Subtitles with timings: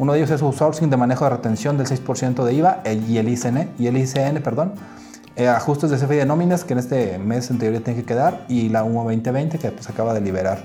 [0.00, 3.28] Uno de ellos es outsourcing de manejo de retención del 6% de IVA y el
[3.28, 4.72] ICN, y el ICN, perdón.
[5.36, 8.46] Eh, ajustes de CFI de nóminas que en este mes en teoría tienen que quedar
[8.48, 10.64] y la 1 2020 que pues acaba de liberar.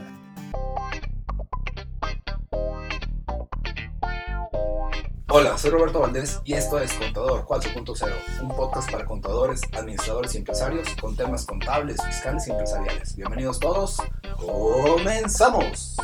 [5.28, 8.10] Hola, soy Roberto Valdés y esto es Contador 4.0,
[8.42, 13.18] un podcast para contadores, administradores y empresarios con temas contables, fiscales y empresariales.
[13.18, 14.02] Bienvenidos todos,
[14.38, 15.98] comenzamos.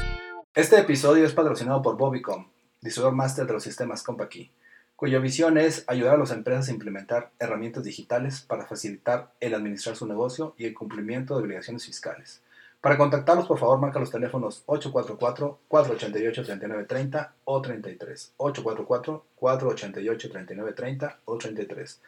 [0.53, 2.50] Este episodio es patrocinado por Bobicom,
[2.81, 4.51] distribuidor máster de los sistemas CompaKey,
[4.95, 9.95] cuya visión es ayudar a las empresas a implementar herramientas digitales para facilitar el administrar
[9.95, 12.41] su negocio y el cumplimiento de obligaciones fiscales.
[12.81, 18.33] Para contactarlos, por favor, marca los teléfonos 844-488-3930 o 33.
[18.37, 22.01] 844-488-3930 o 33.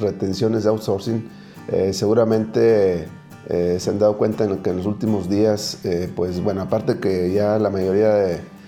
[0.01, 1.29] Retenciones de outsourcing,
[1.69, 3.09] eh, seguramente
[3.49, 6.99] eh, se han dado cuenta en que en los últimos días, eh, pues bueno, aparte
[6.99, 8.59] que ya la mayoría de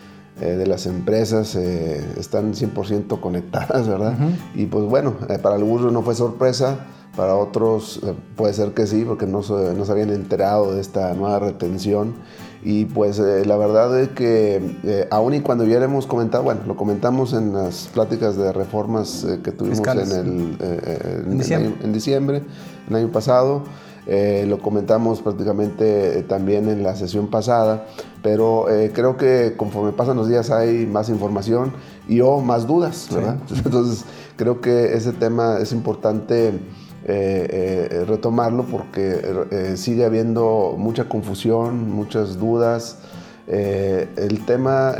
[0.40, 4.16] de las empresas están 100% conectadas, ¿verdad?
[4.54, 8.00] Y pues bueno, para algunos no fue sorpresa, para otros
[8.36, 12.14] puede ser que sí, porque no se, no se habían enterado de esta nueva retención.
[12.62, 17.54] Y pues la verdad es que aún y cuando hemos comentado, bueno, lo comentamos en
[17.54, 21.74] las pláticas de reformas que tuvimos en, el, en, diciembre.
[21.82, 22.42] en diciembre,
[22.88, 23.64] el año pasado,
[24.06, 27.86] eh, lo comentamos prácticamente eh, también en la sesión pasada,
[28.22, 31.72] pero eh, creo que conforme pasan los días hay más información
[32.08, 33.36] y o más dudas, ¿verdad?
[33.64, 34.04] Entonces
[34.36, 36.58] creo que ese tema es importante
[37.06, 42.98] retomarlo porque sigue habiendo mucha confusión, muchas dudas.
[43.46, 44.94] el tema,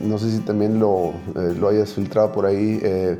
[0.00, 1.12] no sé si también lo,
[1.58, 3.18] lo hayas filtrado por ahí, eh,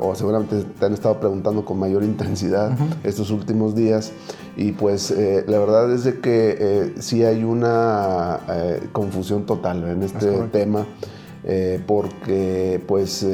[0.00, 4.12] o seguramente te han estado preguntando con mayor intensidad estos últimos días.
[4.56, 8.40] Y pues eh, la verdad es de que eh, sí hay una
[8.92, 10.86] confusión total en este tema.
[11.86, 13.26] Porque pues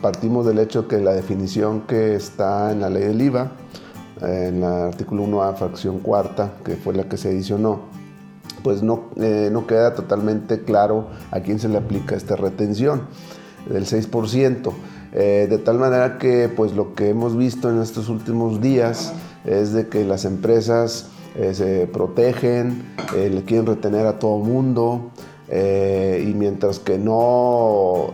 [0.00, 3.52] partimos del hecho que la definición que está en la ley del IVA,
[4.20, 7.82] en el artículo 1A, fracción cuarta, que fue la que se adicionó,
[8.64, 13.02] pues no, no queda totalmente claro a quién se le aplica esta retención
[13.68, 14.72] del 6%.
[15.12, 19.14] Eh, de tal manera que pues lo que hemos visto en estos últimos días
[19.46, 22.82] es de que las empresas eh, se protegen,
[23.16, 25.12] eh, le quieren retener a todo mundo
[25.48, 28.10] y mientras que no,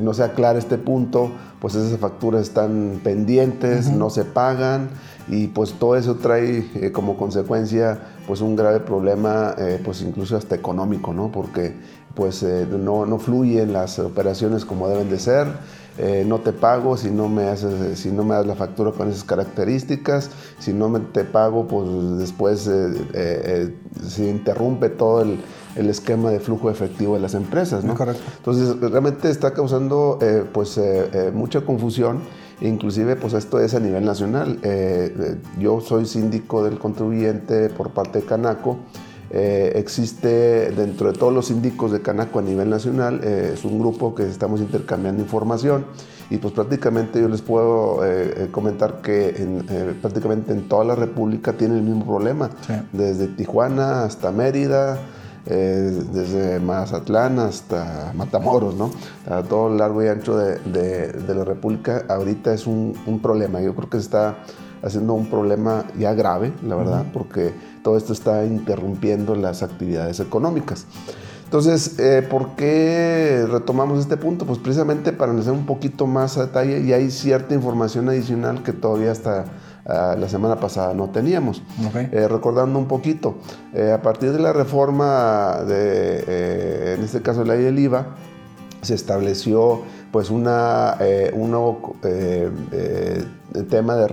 [0.00, 1.30] no se aclara este punto,
[1.60, 4.90] pues esas facturas están pendientes, no se pagan
[5.28, 7.98] y pues todo eso trae como consecuencia
[8.28, 11.32] pues un grave problema pues incluso hasta económico, ¿no?
[11.32, 11.74] Porque
[12.16, 15.46] pues eh, no, no, fluyen las operaciones como deben de ser.
[15.98, 19.08] Eh, no te pago si no me haces, si no me das la factura con
[19.08, 23.74] esas características, si no me, te pago, pues después eh,
[24.06, 25.40] se interrumpe todo el,
[25.76, 27.96] el, esquema de flujo efectivo de las empresas, ¿no?
[28.38, 30.18] Entonces realmente está causando
[30.52, 30.80] pues
[31.32, 32.20] mucha confusión,
[32.60, 34.58] inclusive pues esto es a nivel nacional.
[35.58, 38.78] yo soy síndico del contribuyente por parte de Canaco.
[39.30, 43.78] Eh, existe dentro de todos los síndicos de Canaco a nivel nacional, eh, es un
[43.80, 45.84] grupo que estamos intercambiando información
[46.30, 51.78] y pues prácticamente yo les puedo eh, comentar que prácticamente en toda la República tienen
[51.78, 52.50] el mismo problema,
[52.92, 54.98] desde Tijuana hasta Mérida,
[55.46, 58.90] desde Mazatlán hasta Matamoros, ¿no?
[59.30, 63.74] A todo el largo y ancho de, la República ahorita es un, un problema, yo
[63.74, 64.38] creo que está
[64.82, 67.52] haciendo un problema ya grave, la verdad, porque
[67.82, 70.86] todo esto está interrumpiendo las actividades económicas.
[71.44, 74.46] Entonces, eh, ¿por qué retomamos este punto?
[74.46, 78.72] Pues precisamente para analizar un poquito más a detalle y hay cierta información adicional que
[78.72, 79.44] todavía hasta
[79.88, 81.62] ah, la semana pasada no teníamos.
[81.94, 83.36] Eh, recordando un poquito,
[83.74, 88.16] eh, a partir de la reforma de, en este caso, la ley del IVA,
[88.82, 89.82] se estableció
[90.12, 90.96] pues una,
[91.32, 91.96] un nuevo
[93.68, 94.06] tema de,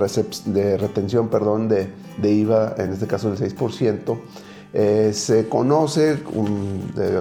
[0.45, 4.17] de retención perdón, de, de, IVA, en este caso del 6%,
[4.73, 6.19] eh, se conoce,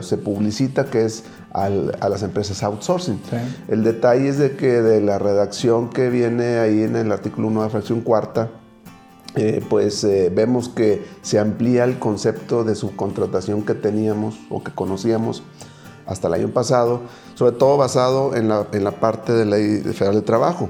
[0.00, 3.20] se publicita que es a las empresas outsourcing.
[3.69, 7.64] El detalle es de que de la redacción que viene ahí en el artículo 1
[7.64, 8.50] de fracción cuarta,
[9.34, 14.72] eh, pues eh, vemos que se amplía el concepto de subcontratación que teníamos o que
[14.72, 15.43] conocíamos
[16.05, 17.02] hasta el año pasado,
[17.34, 20.69] sobre todo basado en la, en la parte de la ley federal de trabajo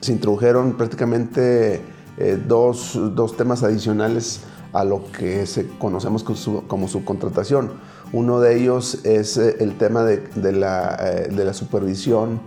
[0.00, 1.82] se introdujeron prácticamente
[2.16, 4.40] eh, dos, dos, temas adicionales
[4.72, 7.72] a lo que se conocemos como, subcontratación.
[8.12, 10.52] Uno de ellos es eh, el tema de, eh,
[11.32, 12.40] la, supervisión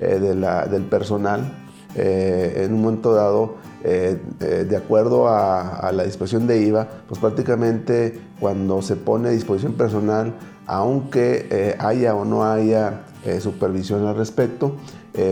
[0.00, 1.52] la, del personal
[1.98, 7.18] eh, en un momento dado, eh, eh, de acuerdo a, la disposición de IVA, pues
[7.18, 10.34] prácticamente cuando se pone a disposición personal,
[10.66, 13.04] aunque haya o no haya
[13.40, 14.74] supervisión al respecto,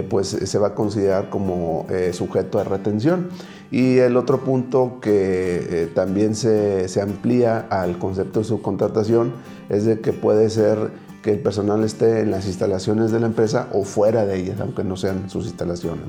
[0.09, 3.31] pues se va a considerar como sujeto de retención.
[3.75, 9.33] Y el otro punto que también se, se amplía al concepto de subcontratación
[9.69, 10.93] es de que puede ser
[11.25, 14.85] que el personal esté en las instalaciones de la empresa o fuera de ellas, aunque
[14.85, 16.05] no sean sus instalaciones.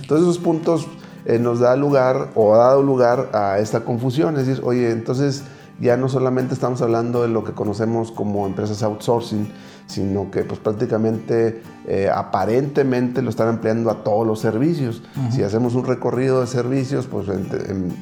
[0.00, 0.88] Entonces esos puntos
[1.26, 5.44] eh, nos da lugar o ha dado lugar a esta confusión, es decir, oye, entonces
[5.78, 9.46] ya no solamente estamos hablando de lo que conocemos como empresas outsourcing,
[9.86, 15.02] sino que pues prácticamente eh, aparentemente lo están empleando a todos los servicios.
[15.30, 17.28] Si hacemos un recorrido de servicios, pues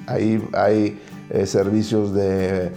[0.07, 1.01] ahí hay
[1.31, 2.73] eh, servicios de,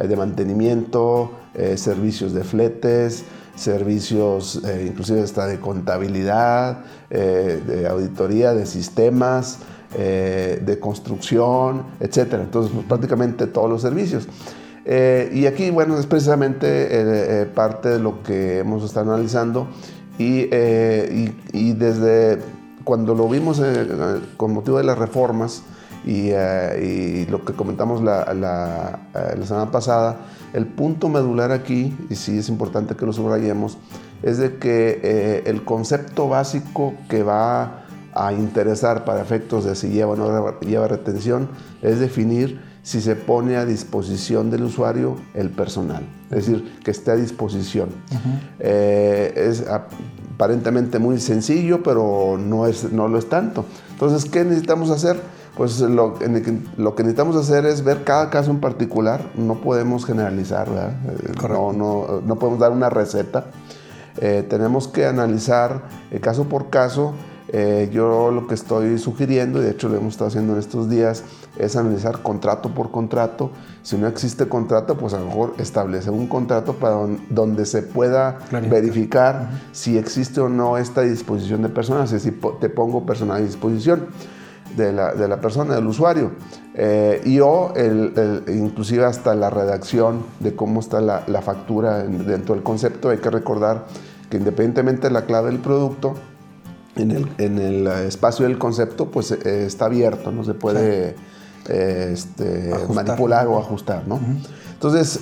[0.00, 3.24] de mantenimiento, eh, servicios de fletes,
[3.54, 9.58] servicios eh, inclusive hasta de contabilidad, eh, de auditoría de sistemas,
[9.94, 12.16] de construcción, etc.
[12.40, 14.26] Entonces, pues, prácticamente todos los servicios.
[14.84, 19.68] Y aquí, bueno, es precisamente parte de lo que hemos estado analizando.
[20.18, 20.48] Y,
[21.52, 22.38] y, desde
[22.84, 23.60] cuando lo vimos
[24.36, 25.62] con motivo de las reformas
[26.04, 26.30] y,
[27.26, 30.16] lo que comentamos la, la, la semana pasada,
[30.52, 33.78] el punto medular aquí, y sí es importante que lo subrayemos,
[34.22, 39.88] es de que eh, el concepto básico que va a interesar para efectos de si
[39.88, 41.48] lleva o no lleva retención
[41.80, 47.12] es definir si se pone a disposición del usuario el personal, es decir, que esté
[47.12, 47.90] a disposición.
[48.58, 53.64] Eh, es aparentemente muy sencillo, pero no, es, no lo es tanto.
[53.92, 55.20] Entonces, ¿qué necesitamos hacer?
[55.56, 56.18] pues lo,
[56.78, 60.92] lo, que necesitamos hacer es ver cada caso en particular, no podemos generalizar, ¿verdad?
[61.10, 63.46] Eh, no, no, no, podemos dar una receta.
[64.18, 67.14] Eh, tenemos que analizar eh, caso por caso.
[67.92, 71.22] Yo lo que estoy sugiriendo, y de hecho lo hemos estado haciendo en estos días,
[71.58, 73.50] es analizar contrato por contrato.
[73.82, 76.96] Si no existe contrato, pues a lo mejor establecer un contrato para
[77.28, 78.38] donde se pueda
[78.70, 83.44] verificar si existe o no esta disposición de personas, es decir, te pongo personal a
[83.44, 84.06] disposición
[84.76, 86.32] de la, de la persona, del usuario.
[86.74, 92.54] Eh, y o el, inclusive hasta la redacción de cómo está la, la, factura dentro
[92.54, 93.10] del concepto.
[93.10, 93.84] Hay que recordar
[94.30, 96.14] que independientemente de la clave del producto,
[96.96, 101.16] en el, en el espacio del concepto, pues eh, está abierto, no se puede
[101.68, 104.06] eh, este, manipular o ajustar.
[104.06, 104.20] ¿no?
[104.72, 105.20] Entonces,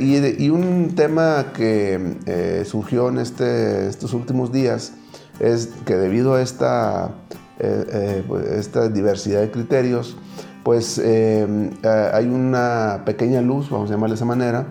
[0.00, 4.92] y, y, un tema que surgió en este, estos últimos días
[5.40, 7.14] es que debido a esta
[7.62, 10.16] eh, eh, pues, esta diversidad de criterios,
[10.62, 11.46] pues eh,
[11.82, 14.66] hay una pequeña luz, vamos a llamarle de esa manera,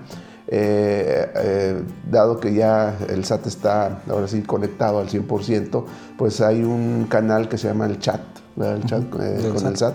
[2.10, 5.84] dado que ya el SAT está ahora sí conectado al 100%,
[6.18, 8.22] pues hay un canal que se llama el chat,
[8.58, 9.94] el chat con el SAT.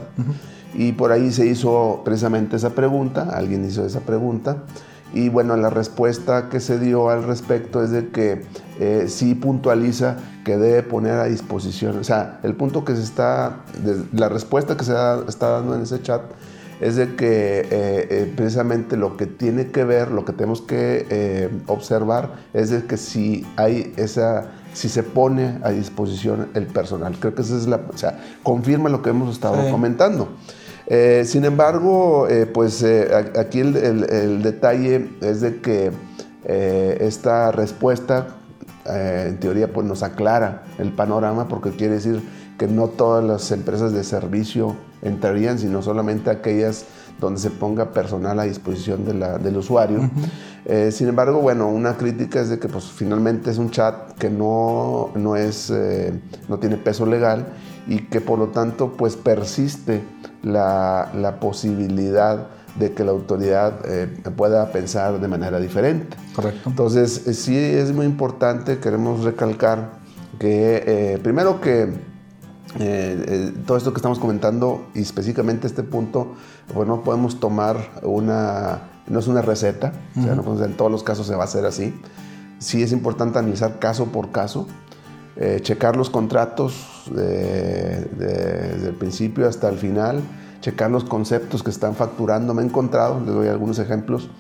[0.75, 4.65] Y por ahí se hizo precisamente esa pregunta, alguien hizo esa pregunta.
[5.13, 8.45] Y bueno, la respuesta que se dio al respecto es de que
[8.81, 13.61] eh, sí puntualiza que debe poner a disposición, o sea, el punto que se está,
[14.13, 14.93] la respuesta que se
[15.29, 16.23] está dando en ese chat
[16.81, 21.51] es de que eh, eh, precisamente lo que tiene que ver, lo que tenemos que
[21.67, 27.17] observar es de que si hay esa, si se pone a disposición el personal.
[27.19, 30.29] Creo que esa es la, o sea, confirma lo que hemos estado comentando.
[30.87, 33.09] Eh, sin embargo, eh, pues eh,
[33.39, 35.93] aquí el, detalle es de que
[36.47, 38.37] esta respuesta,
[38.85, 42.21] en teoría, pues nos aclara el panorama porque quiere decir
[42.59, 46.85] que no todas las empresas de servicio entrarían, sino solamente aquellas
[47.21, 50.11] donde se ponga personal a disposición del usuario.
[50.91, 55.11] sin embargo, bueno, una crítica es de que pues, finalmente es un chat que no,
[55.15, 55.73] no, es,
[56.49, 57.47] no tiene peso legal
[57.87, 60.03] y que por lo tanto pues persiste
[60.43, 66.17] la, posibilidad de que la autoridad eh, pueda pensar de manera diferente.
[66.35, 66.69] Correcto.
[66.71, 69.99] Entonces, eh, sí es muy importante, queremos recalcar
[70.39, 71.93] que, eh, primero que
[73.67, 76.35] todo esto que estamos comentando y específicamente este punto,
[76.75, 81.27] bueno, podemos tomar una, no es una receta, o sea, no, en todos los casos
[81.27, 81.95] se va a hacer así.
[82.59, 84.67] Sí es importante analizar caso por caso,
[85.63, 90.21] checar los contratos desde el principio hasta el final,
[90.61, 92.55] checar los conceptos que están facturando.
[92.55, 94.31] Me he encontrado, les doy algunos ejemplos,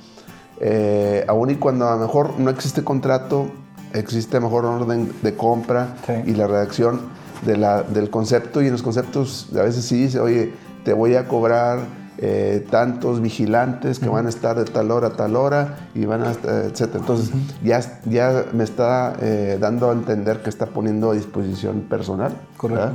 [0.60, 3.46] eh, aún y cuando a lo mejor no existe contrato,
[3.92, 7.00] existe mejor orden de compra y la redacción
[7.44, 10.52] de la, del concepto y en los conceptos a veces sí dice, oye,
[10.84, 11.80] te voy a cobrar
[12.18, 16.22] eh, tantos vigilantes que van a estar de tal hora a tal hora y van
[16.22, 16.94] a estar, etc.
[16.94, 17.30] Entonces
[17.62, 22.32] ya, ya me está eh, dando a entender que está poniendo a disposición personal.
[22.56, 22.92] Correcto.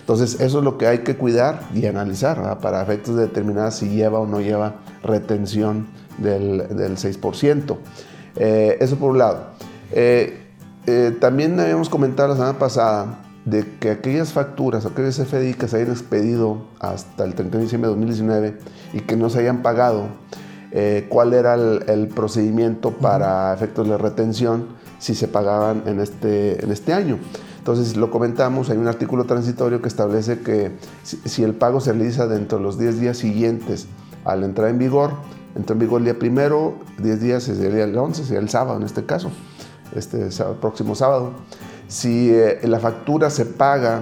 [0.00, 3.88] Entonces, eso es lo que hay que cuidar y analizar para efectos de determinar si
[3.88, 5.86] lleva o no lleva retención
[6.18, 7.76] del, del 6%.
[8.36, 9.46] Eh, eso por un lado.
[9.92, 10.38] Eh,
[10.86, 15.76] eh, también habíamos comentado la semana pasada de que aquellas facturas, aquellos FDI que se
[15.76, 18.58] hayan expedido hasta el 31 de diciembre de 2019
[18.94, 20.06] y que no se hayan pagado,
[21.08, 24.68] cuál era el, procedimiento para efectos de retención
[24.98, 27.18] si se pagaban en este, en este año.
[27.58, 30.72] Entonces lo comentamos, hay un artículo transitorio que establece que
[31.04, 33.86] si, el pago se realiza dentro de los 10 días siguientes
[34.24, 35.12] a la entrada en vigor,
[35.54, 38.84] entró en vigor el día primero, 10 días sería el 11, sería el sábado en
[38.84, 39.30] este caso,
[39.94, 40.28] este
[40.60, 41.34] próximo sábado.
[41.92, 44.00] Si eh, la factura se paga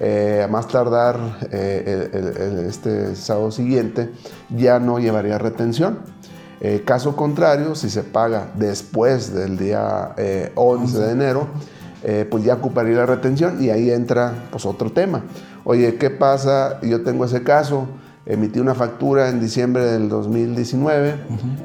[0.00, 1.16] eh, a más tardar
[1.52, 4.10] eh, este sábado siguiente,
[4.50, 6.00] ya no llevaría retención.
[6.84, 10.16] caso contrario, si se paga después del día
[10.56, 11.46] 11 de enero,
[12.28, 15.22] pues ya ocuparía la retención y ahí entra pues otro tema.
[15.62, 16.80] Oye, ¿qué pasa?
[16.82, 17.86] Yo tengo ese caso,
[18.26, 21.14] emití una factura en diciembre del 2019,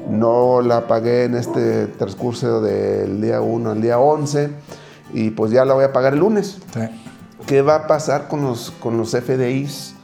[0.08, 5.64] no la pagué en este transcurso del día 1 al día 11 y pues ya
[5.64, 6.58] la voy a pagar el lunes.
[7.46, 9.94] ¿Qué va a pasar con los, con los FDIs?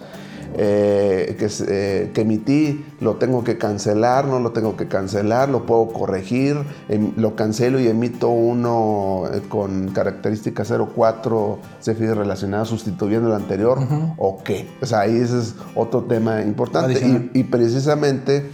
[0.54, 5.64] Eh, que, eh, que, emití, lo tengo que cancelar, no lo tengo que cancelar, lo
[5.64, 6.56] puedo corregir,
[6.88, 13.78] em, lo cancelo y emito uno eh, con característica 04 CFI relacionado sustituyendo el anterior,
[14.16, 14.68] o qué.
[14.82, 17.30] O sea, ahí ese es otro tema importante.
[17.32, 18.50] Y, precisamente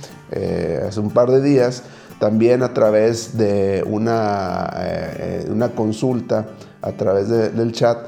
[0.87, 1.83] hace un par de días,
[2.19, 4.71] también a través de una,
[5.49, 6.47] una consulta,
[6.83, 7.99] a través del chat,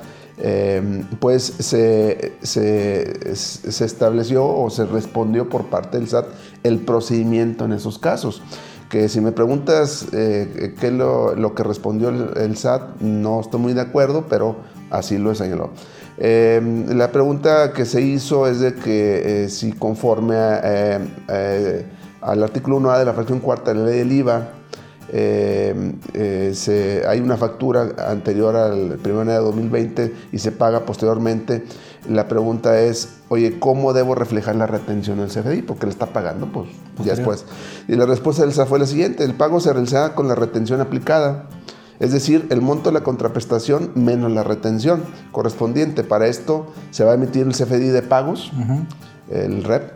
[0.41, 2.35] eh, pues se,
[3.85, 6.27] estableció o se respondió por parte del SAT
[6.62, 8.43] el procedimiento en esos casos.
[8.88, 13.75] Que si me preguntas eh, qué es lo, que respondió el, SAT, no estoy muy
[13.75, 14.57] de acuerdo, pero
[14.91, 15.71] así lo señaló.
[16.19, 20.37] Eh, la pregunta que se hizo es de que si conforme
[22.20, 24.48] al artículo 1A de la fracción cuarta de la ley del IVA,
[25.10, 30.84] eh, eh, hay una factura anterior al 1 de enero de 2020 y se paga
[30.84, 31.64] posteriormente.
[32.08, 35.62] La pregunta es, oye, ¿cómo debo reflejar la retención del CFDI?
[35.62, 36.68] Porque le está pagando, pues
[37.04, 37.44] ya después.
[37.87, 40.80] Y la respuesta del SAT fue la siguiente, el pago se realiza con la retención
[40.80, 41.46] aplicada.
[42.00, 46.04] Es decir, el monto de la contraprestación menos la retención correspondiente.
[46.04, 48.52] Para esto se va a emitir el CFDI de pagos,
[49.30, 49.92] el REP,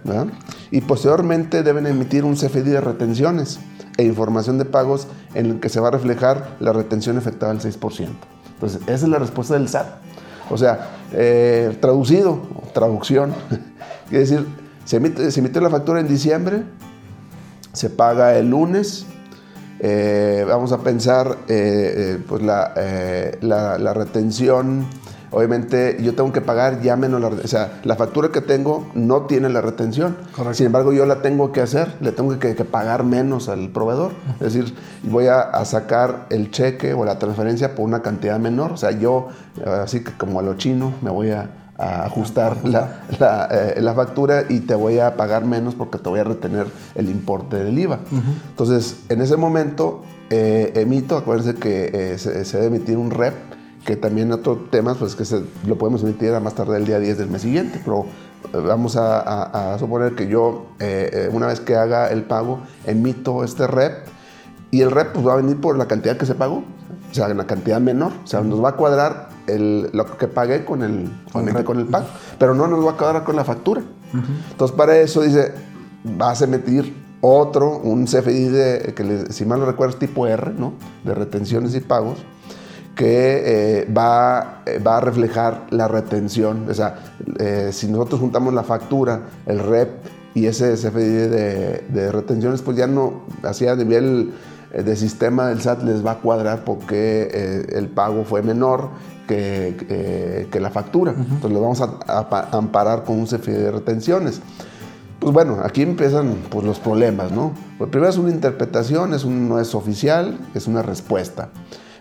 [0.70, 3.60] y posteriormente deben emitir un CFDI de retenciones
[3.96, 7.62] e información de pagos en el que se va a reflejar la retención efectuada del
[7.62, 8.08] 6%.
[8.54, 9.86] Entonces, esa es la respuesta del SAT.
[10.50, 12.42] O sea, eh, traducido,
[12.74, 13.34] traducción,
[14.08, 14.46] quiere decir,
[14.84, 16.64] se emite, la factura en diciembre,
[17.72, 19.06] se paga el lunes,
[19.80, 24.86] eh, vamos a pensar eh, pues la retención
[25.32, 29.22] obviamente yo tengo que pagar ya menos la O sea, la factura que tengo no
[29.22, 30.16] tiene la retención.
[30.52, 34.12] Sin embargo, yo la tengo que hacer, le tengo que, pagar menos al proveedor.
[34.34, 38.72] Es decir, voy a, sacar el cheque o la transferencia por una cantidad menor.
[38.72, 39.28] O sea, yo,
[39.82, 44.74] así que como a lo chino, me voy a, ajustar eh, la, factura y te
[44.74, 47.98] voy a pagar menos porque te voy a retener el importe del IVA.
[48.50, 53.34] Entonces, en ese momento eh, emito, acuérdense que eh, se, se, debe emitir un REP
[53.84, 56.98] que también otro tema, pues que se, lo podemos emitir a más tarde el día
[56.98, 58.06] 10 del mes siguiente, pero
[58.52, 63.42] eh, vamos a, suponer que yo, eh, eh, una vez que haga el pago, emito
[63.42, 64.06] este REP
[64.70, 66.64] y el REP pues, va a venir por la cantidad que se pagó,
[67.10, 70.64] o sea, una cantidad menor, o sea, nos va a cuadrar el, lo que pagué
[70.64, 72.06] con el, con, el, con el pago,
[72.38, 73.82] pero no nos va a cuadrar con la factura.
[74.50, 75.54] Entonces, para eso dice,
[76.04, 80.52] vas a emitir otro, un CFI de, que si mal no recuerdo es tipo R,
[80.52, 80.74] ¿no?
[81.02, 82.18] De retenciones y pagos
[82.94, 86.66] que eh, va, eh, va, a reflejar la retención.
[86.68, 86.96] O sea,
[87.38, 89.90] eh, si nosotros juntamos la factura, el REP
[90.34, 94.32] y ese CFDI de, de retenciones, pues ya no, así a nivel
[94.72, 98.88] de sistema del SAT les va a cuadrar porque el pago fue menor
[99.28, 101.12] que, que la factura.
[101.12, 104.40] Entonces lo vamos a, amparar con un CFDI de retenciones.
[105.18, 107.52] Pues bueno, aquí empiezan pues, los problemas, ¿no?
[107.76, 111.50] Pues primero es una interpretación, es un, no es oficial, es una respuesta.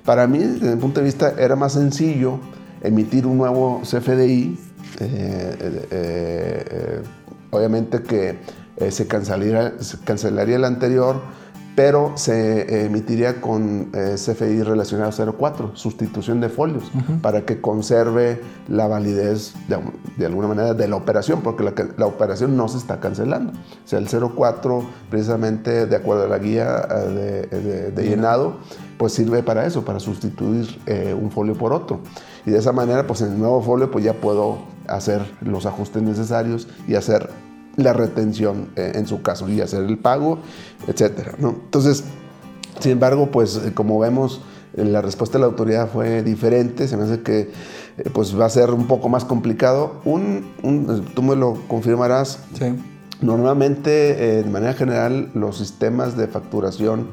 [0.05, 2.39] Para mí, desde mi punto de vista, era más sencillo
[2.81, 4.57] emitir un nuevo CFDI,
[4.99, 7.01] eh, eh, eh,
[7.51, 8.39] obviamente que
[8.89, 11.21] se cancelaría, se cancelaría el anterior,
[11.75, 16.91] pero se emitiría con eh, CFI relacionado 04, sustitución de folios,
[17.21, 21.63] para que conserve la validez de, alguna manera de la operación, porque
[21.97, 23.53] la, operación no se está cancelando.
[23.53, 28.57] O sea, el 04, precisamente de acuerdo a la guía de, llenado,
[29.01, 32.01] pues sirve para eso, para sustituir eh, un folio por otro.
[32.45, 36.03] Y de esa manera, pues en el nuevo folio, pues ya puedo hacer los ajustes
[36.03, 37.31] necesarios y hacer
[37.77, 40.37] la retención eh, en su caso y hacer el pago,
[40.87, 41.33] etcétera.
[41.39, 41.49] ¿no?
[41.49, 42.03] Entonces,
[42.79, 44.41] sin embargo, pues eh, como vemos,
[44.75, 47.49] eh, la respuesta de la autoridad fue diferente, se me hace que
[48.13, 49.99] pues va a ser un poco más complicado.
[50.05, 50.45] Un,
[51.15, 52.37] tú me lo confirmarás.
[52.53, 52.65] Sí.
[53.19, 57.07] Normalmente, de manera general, los sistemas de facturación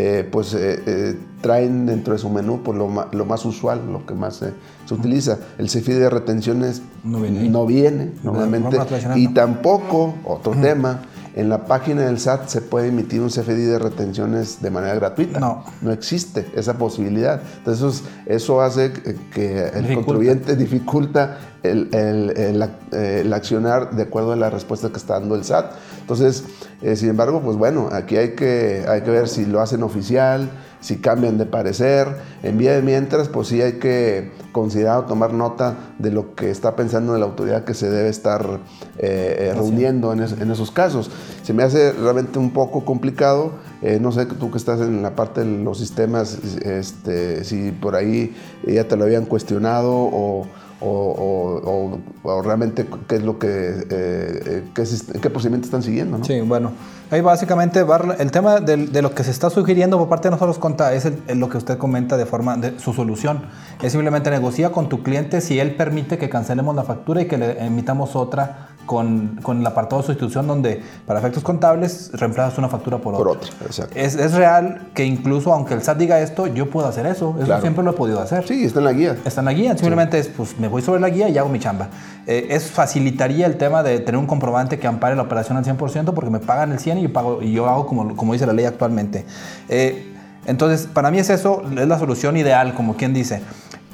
[0.00, 4.06] eh, pues eh, eh, traen dentro de su menú pues, lo, lo más usual, lo
[4.06, 4.44] que más
[4.86, 5.40] se utiliza.
[5.58, 8.78] El CFI de retenciones no viene, no viene normalmente.
[9.16, 11.02] y tampoco, otro tema,
[11.34, 15.38] en la página del SAT se puede emitir un CFDI de retenciones de manera gratuita.
[15.38, 15.64] No.
[15.82, 17.40] No existe esa posibilidad.
[17.58, 18.92] Entonces, eso hace
[19.32, 25.34] que el contribuyente dificulta el, el, accionar de acuerdo a la respuesta que está dando
[25.34, 25.72] el SAT.
[26.00, 26.44] Entonces,
[26.82, 30.48] eh, sin embargo, pues bueno, aquí hay que, hay que ver si lo hacen oficial,
[30.80, 32.08] si cambian de parecer.
[32.42, 36.50] En vía de mientras, pues sí hay que considerar o tomar nota de lo que
[36.50, 38.60] está pensando la autoridad que se debe estar
[38.98, 41.10] eh, eh, reuniendo en, esos casos.
[41.42, 43.52] Se me hace realmente un poco complicado.
[44.00, 48.34] no sé, tú que estás en la parte de los sistemas, este, si por ahí
[48.66, 50.46] ya te lo habían cuestionado o
[50.80, 51.98] o,
[52.44, 56.18] realmente qué es lo que, eh, eh, qué, procedimiento están siguiendo.
[56.18, 56.24] ¿no?
[56.24, 56.72] Sí, bueno,
[57.10, 57.84] ahí básicamente
[58.18, 61.48] el tema de, lo que se está sugiriendo por parte de nosotros conta es lo
[61.48, 63.42] que usted comenta de forma de su solución.
[63.82, 67.38] Es simplemente negocia con tu cliente si él permite que cancelemos la factura y que
[67.38, 72.68] le emitamos otra con, con, el apartado de sustitución donde para efectos contables reemplazas una
[72.68, 73.24] factura por otra.
[73.24, 73.94] Por otra, exacto.
[73.94, 77.36] Es, es, real que incluso aunque el SAT diga esto, yo puedo hacer eso.
[77.40, 78.48] Eso siempre lo he podido hacer.
[78.48, 79.16] Sí, está en la guía.
[79.24, 79.76] Está en la guía.
[79.76, 81.88] Simplemente es, pues me voy sobre la guía y hago mi chamba.
[82.26, 86.14] Eh, es facilitaría el tema de tener un comprobante que ampare la operación al 100%
[86.14, 88.54] porque me pagan el 100 y yo, pago, y yo hago como, como dice la
[88.54, 89.24] ley actualmente.
[89.68, 90.14] Eh,
[90.46, 93.42] entonces, para mí es eso, es la solución ideal, como quien dice.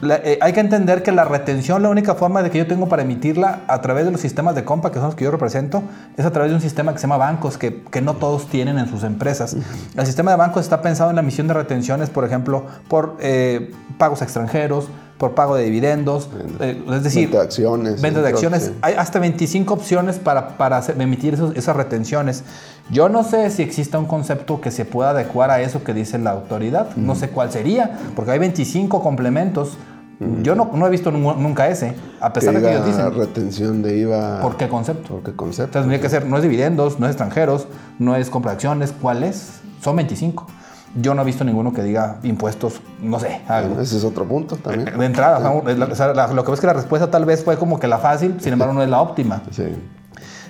[0.03, 3.03] Eh, hay que entender que la retención, la única forma de que yo tengo para
[3.03, 5.83] emitirla a través de los sistemas de compa, que son los que yo represento,
[6.17, 8.79] es a través de un sistema que se llama bancos, que, que no todos tienen
[8.79, 9.57] en sus empresas.
[9.97, 13.73] El sistema de bancos está pensado en la emisión de retenciones, por ejemplo, por eh,
[13.97, 16.29] pagos extranjeros, por pago de dividendos,
[16.61, 18.03] eh, es decir, venta de acciones.
[18.03, 18.73] Venta de acciones.
[18.83, 22.45] Hay hasta 25 opciones para, para emitir esas retenciones.
[22.91, 26.19] Yo no sé si existe un concepto que se pueda adecuar a eso que dice
[26.19, 26.95] la autoridad.
[26.97, 29.79] No sé cuál sería, porque hay 25 complementos
[30.43, 33.13] yo no, no, he visto nunca ese, a pesar de que ellos dicen.
[33.15, 34.41] retención de IVA.
[34.41, 35.15] ¿Por qué concepto?
[35.15, 35.81] ¿Por qué concepto?
[35.81, 37.67] tendría que ser, no es dividendos, no es extranjeros,
[37.99, 39.61] no es compra de acciones, ¿cuál es?
[39.83, 40.47] Son 25.
[40.97, 43.41] Yo no he visto ninguno que diga impuestos, no sé.
[43.49, 43.81] Algo.
[43.81, 44.97] ese es otro punto también.
[44.97, 45.39] De entrada,
[46.33, 48.75] lo que ves que la respuesta tal vez fue como que la fácil, sin embargo
[48.75, 49.43] no es la óptima.
[49.51, 49.65] Sí.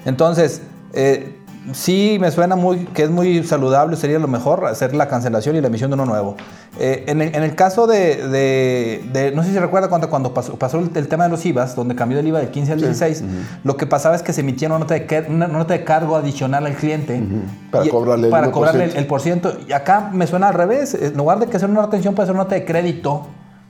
[0.05, 0.61] Entonces,
[0.93, 1.41] eh,
[1.73, 5.61] sí me suena muy que es muy saludable, sería lo mejor hacer la cancelación y
[5.61, 6.37] la emisión de uno nuevo.
[6.79, 11.25] Eh, en, el, caso de, no sé si se recuerda cuando, cuando pasó, el, tema
[11.25, 13.25] de los IVAs, donde cambió el IVA del 15 al 16,
[13.63, 16.67] lo que pasaba es que se emitía una nota de, una nota de cargo adicional
[16.67, 17.23] al cliente.
[17.71, 19.57] Para cobrarle, para cobrarle el, el por ciento.
[19.69, 22.35] Y acá me suena al revés, en lugar de que sea una retención, puede ser
[22.35, 23.29] una nota de crédito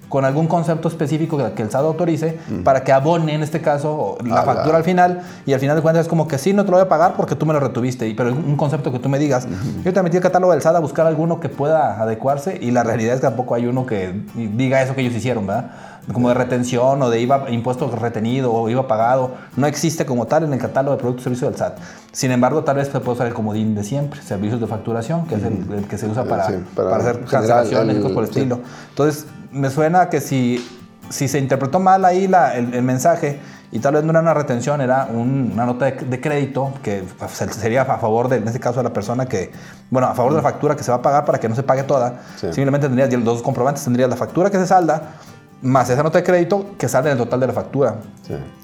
[0.08, 4.40] con algún concepto específico que el SAT autorice para que abone, en este caso, la
[4.40, 5.22] ah, factura al final.
[5.46, 7.14] Y al final de cuentas es como que sí, no te lo voy a pagar
[7.16, 8.12] porque tú me lo retuviste.
[8.16, 9.46] Pero un concepto que tú me digas.
[9.84, 12.82] Yo te metí el catálogo del SAT a buscar alguno que pueda adecuarse y la
[12.82, 15.70] realidad es que tampoco hay uno que diga eso que ellos hicieron, ¿verdad?
[16.12, 19.32] Como de retención o de IVA, impuesto retenido o IVA pagado.
[19.56, 21.78] No existe como tal en el catálogo de productos y servicios del SAT.
[22.12, 25.36] Sin embargo, tal vez se puede usar el comodín de siempre, servicios de facturación, que
[25.36, 28.60] es el, que se usa para, para, hacer cancelaciones y cosas por el estilo.
[28.90, 30.66] Entonces, me suena que si,
[31.08, 33.38] si se interpretó mal ahí la, el, mensaje
[33.72, 37.04] y tal vez no era una retención, era una nota de, crédito que
[37.50, 39.52] sería a favor, de, en este caso, de la persona que,
[39.90, 41.62] bueno, a favor de la factura que se va a pagar para que no se
[41.62, 42.20] pague toda.
[42.36, 45.14] Simplemente tendrías los dos comprobantes, tendrías la factura que se salda
[45.62, 47.96] más esa nota de crédito que sale en el total de la factura.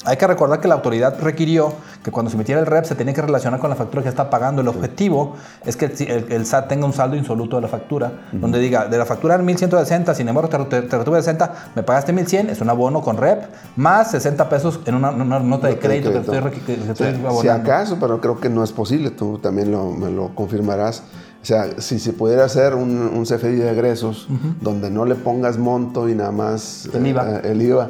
[0.04, 1.72] Hay que recordar que la autoridad requirió
[2.02, 4.30] que cuando se emitiera el REP se tenía que relacionar con la factura que está
[4.30, 4.62] pagando.
[4.62, 8.86] El objetivo es que el, SAT tenga un saldo insoluto de la factura, donde diga,
[8.86, 12.60] de la factura en 1160, sin embargo te, te, retuve 60, me pagaste 1100, es
[12.60, 13.44] un abono con REP,
[13.76, 18.48] más 60 pesos en una, nota de crédito, que estoy, Si acaso, pero creo que
[18.48, 21.02] no es posible, tú también lo, me lo confirmarás
[21.42, 24.28] o sea, si se pudiera hacer un, un CFDI de egresos
[24.60, 27.30] donde no le pongas monto y nada más el IVA.
[27.30, 27.88] Eh, el IVA.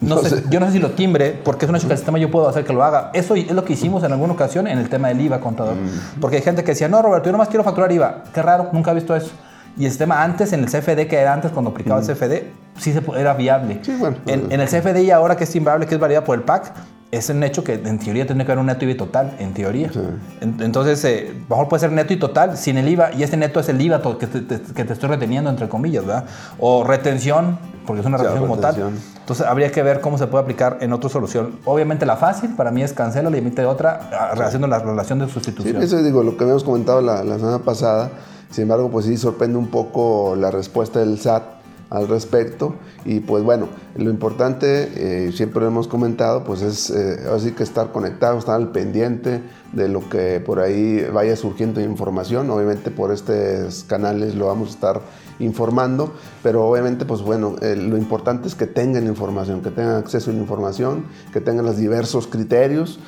[0.00, 2.18] No sé, yo no sé si lo timbre, porque es un hecho que el sistema
[2.18, 3.10] yo puedo hacer que lo haga.
[3.12, 5.74] Eso es lo que hicimos en alguna ocasión en el tema del IVA, contador.
[6.20, 8.24] Porque hay gente que decía, no, Roberto, yo nomás quiero facturar IVA.
[8.32, 9.30] Qué raro, nunca he visto eso.
[9.76, 12.44] Y el sistema antes, en el CFD, que era antes cuando aplicaba el CFD,
[12.78, 13.80] sí se, era viable.
[13.82, 16.36] Sí, bueno, en, en, el CFD y ahora que es timbrable, que es variable por
[16.36, 16.72] el PAC,
[17.12, 19.90] es un hecho que en teoría tiene que haber un neto y total, en teoría.
[20.40, 23.68] Entonces, eh, mejor puede ser neto y total sin el IVA, y este neto es
[23.68, 26.24] el IVA que te, que te estoy reteniendo, entre comillas, ¿verdad?
[26.58, 28.94] O retención, porque es una retención como tal.
[29.20, 31.58] Entonces habría que ver cómo se puede aplicar en otra solución.
[31.66, 35.76] Obviamente la fácil para mí es cancela, le emite otra, haciendo la relación de sustitución.
[35.76, 38.10] Sí, eso digo, lo que habíamos comentado la, la semana pasada,
[38.50, 41.61] sin embargo, pues sí sorprende un poco la respuesta del SAT
[41.92, 42.74] al respecto.
[43.04, 47.62] Y pues bueno, lo importante, eh, siempre lo hemos comentado, pues es eh, así que
[47.62, 52.48] estar conectado, estar al pendiente de lo que por ahí vaya surgiendo información.
[52.50, 55.00] Obviamente por estos canales lo vamos a estar
[55.38, 60.30] informando, pero obviamente pues bueno, eh, lo importante es que tengan información, que tengan acceso
[60.30, 63.00] a la información, que tengan los diversos criterios.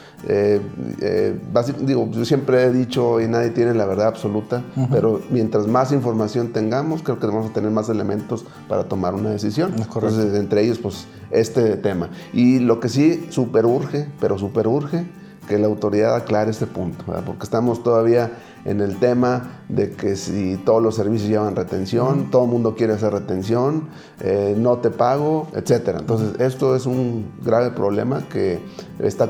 [1.80, 6.52] Digo, yo siempre he dicho y nadie tiene la verdad absoluta, pero mientras más información
[6.52, 9.74] tengamos, creo que vamos a tener más elementos para tomar una decisión.
[9.76, 12.10] Entonces, entre ellos, pues, este tema.
[12.32, 15.04] Y lo que sí super urge, pero super urge,
[15.48, 18.30] que la autoridad aclare este punto, porque estamos todavía
[18.64, 22.94] en el tema de que si todos los servicios llevan retención, todo el mundo quiere
[22.94, 23.88] hacer retención,
[24.20, 25.96] eh, no te pago, etc.
[25.98, 28.60] Entonces, esto es un grave problema que
[28.98, 29.28] está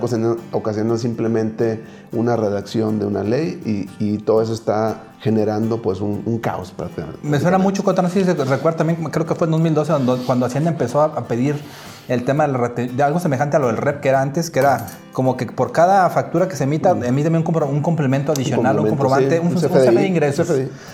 [0.52, 6.72] ocasionando, simplemente una redacción de una ley y, todo eso está generando pues un, caos
[7.22, 10.70] Me suena mucho, sé si recuerda también, creo que fue en 2012 cuando, cuando Hacienda
[10.70, 11.56] empezó a pedir
[12.08, 15.36] el tema de algo semejante a lo del REP que era antes, que era como
[15.36, 17.04] que por cada factura que se emita, mm.
[17.04, 20.48] emíteme un, un, complemento adicional, un, comprobante, un, CFDI, de ingresos.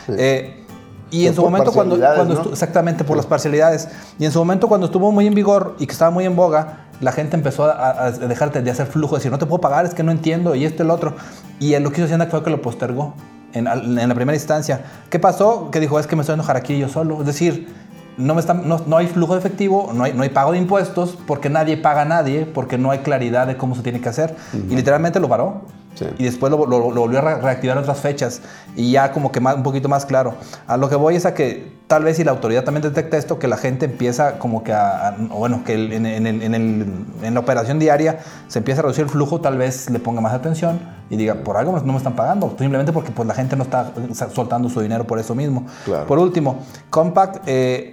[0.08, 0.64] Eh,
[1.10, 4.86] y en su momento cuando, cuando exactamente por las parcialidades, y en su momento cuando
[4.86, 8.62] estuvo muy en vigor y que estaba muy en boga, la gente empezó a, dejarte
[8.62, 10.86] de hacer flujo, decir, no te puedo pagar, es que no entiendo, y esto y
[10.86, 11.14] el otro.
[11.58, 13.14] Y lo que hizo Hacienda fue que lo postergó
[13.52, 14.82] en, en, la primera instancia.
[15.08, 15.70] ¿Qué pasó?
[15.70, 17.20] Que dijo, es que me estoy enojar aquí yo solo.
[17.20, 17.68] Es decir,
[18.20, 18.42] no, me
[18.86, 22.02] no, hay flujo de efectivo, no hay, no hay pago de impuestos, porque nadie paga
[22.02, 24.36] a nadie, porque no hay claridad de cómo se tiene que hacer.
[24.52, 25.62] Y literalmente lo paró.
[26.18, 28.40] Y después lo, volvió a reactivar en otras fechas
[28.74, 30.34] y ya como que más, un poquito más claro.
[30.66, 33.38] A lo que voy es a que tal vez si la autoridad también detecta esto,
[33.38, 36.54] que la gente empieza como que a, bueno, que en, en, en,
[37.22, 40.32] en, la operación diaria se empieza a reducir el flujo, tal vez le ponga más
[40.32, 40.80] atención
[41.10, 43.92] y diga, por algo no me están pagando, simplemente porque pues la gente no está
[44.32, 45.66] soltando su dinero por eso mismo.
[46.06, 47.42] Por último, Compact...
[47.46, 47.92] Eh,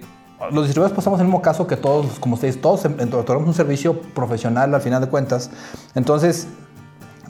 [0.52, 4.74] los distribuidores en el mismo caso que todos, como ustedes, todos otorgamos un servicio profesional
[4.74, 5.50] al final de cuentas.
[5.94, 6.46] Entonces,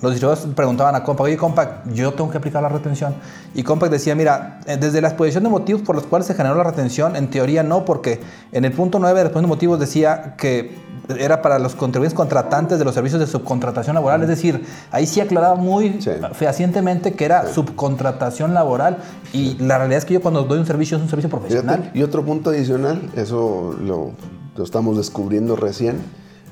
[0.01, 3.15] los distribuidores preguntaban a Compact, oye Compact, yo tengo que aplicar la retención.
[3.55, 6.55] Y Compact decía, mira, eh, desde la exposición de motivos por los cuales se generó
[6.55, 8.21] la retención, en teoría no, porque
[8.53, 10.77] en el punto 9 de la de motivos decía que
[11.17, 15.21] era para los contribuyentes contratantes de los servicios de subcontratación laboral, es decir, ahí sí
[15.21, 16.01] aclaraba muy
[16.35, 18.99] fehacientemente que era subcontratación laboral
[19.33, 21.91] y la realidad es que yo cuando doy un servicio es un servicio profesional.
[21.95, 24.13] Y otro punto adicional, eso lo,
[24.57, 25.97] lo estamos descubriendo recién,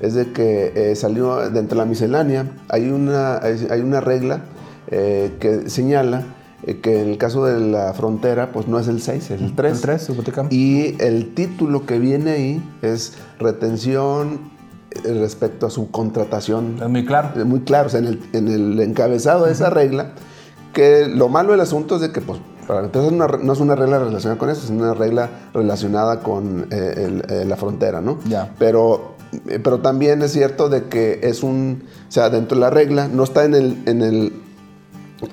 [0.01, 4.43] es de que eh, salió dentro de la miscelánea, hay una, hay una regla
[4.89, 6.23] eh, que señala
[6.75, 9.73] que en el caso de la frontera, pues no es el 6, es el 3.
[9.75, 10.11] El 3,
[10.51, 14.51] Y el título que viene ahí es retención
[15.05, 16.79] respecto a su contratación.
[16.83, 17.45] Es muy claro.
[17.45, 20.13] muy claro, o sea, en el, en el encabezado de esa regla,
[20.73, 24.01] que lo malo del asunto es de que, pues, para entonces no es una regla
[24.01, 28.19] relacionada con eso, es una regla relacionada con la frontera, ¿no?
[28.29, 28.53] Ya.
[28.59, 29.17] Pero
[29.49, 33.09] eh, pero también es cierto de que es un, o sea, dentro de la regla,
[33.09, 34.33] no está en el, en el,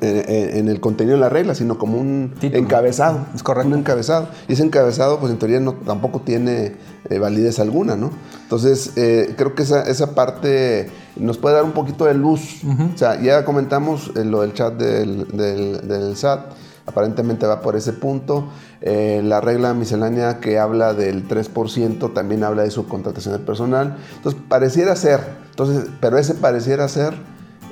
[0.02, 3.26] en, el contenido de la regla, sino como un encabezado.
[3.36, 3.70] Es correcto.
[3.70, 4.30] Un encabezado.
[4.48, 6.76] Y ese encabezado, pues en teoría no, tampoco tiene
[7.10, 8.12] eh, validez alguna, ¿no?
[8.44, 12.62] Entonces, eh, creo que esa, esa, parte nos puede dar un poquito de luz.
[12.94, 16.54] O sea, ya comentamos lo del chat del, del, del SAT
[16.86, 18.50] aparentemente va por ese punto.
[18.82, 23.98] Eh, la regla miscelánea que habla del 3% también habla de subcontratación del personal.
[24.16, 27.14] Entonces, pareciera ser, entonces, pero ese pareciera ser,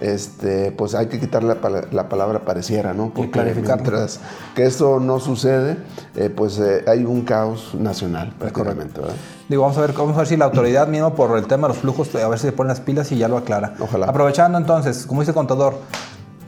[0.02, 1.56] este, pues hay que quitarle
[1.92, 3.12] la, palabra pareciera, ¿no?
[3.14, 3.78] Porque clarificar.
[3.82, 4.20] mientras
[4.56, 5.78] que eso no sucede,
[6.16, 9.00] eh, pues eh, hay un caos nacional prácticamente.
[9.48, 11.74] Digo, vamos a, ver, vamos a ver si la autoridad mismo por el tema de
[11.74, 13.76] los flujos, a ver si se ponen las pilas y ya lo aclara.
[13.80, 14.08] Ojalá.
[14.08, 15.76] Aprovechando entonces, como dice el contador,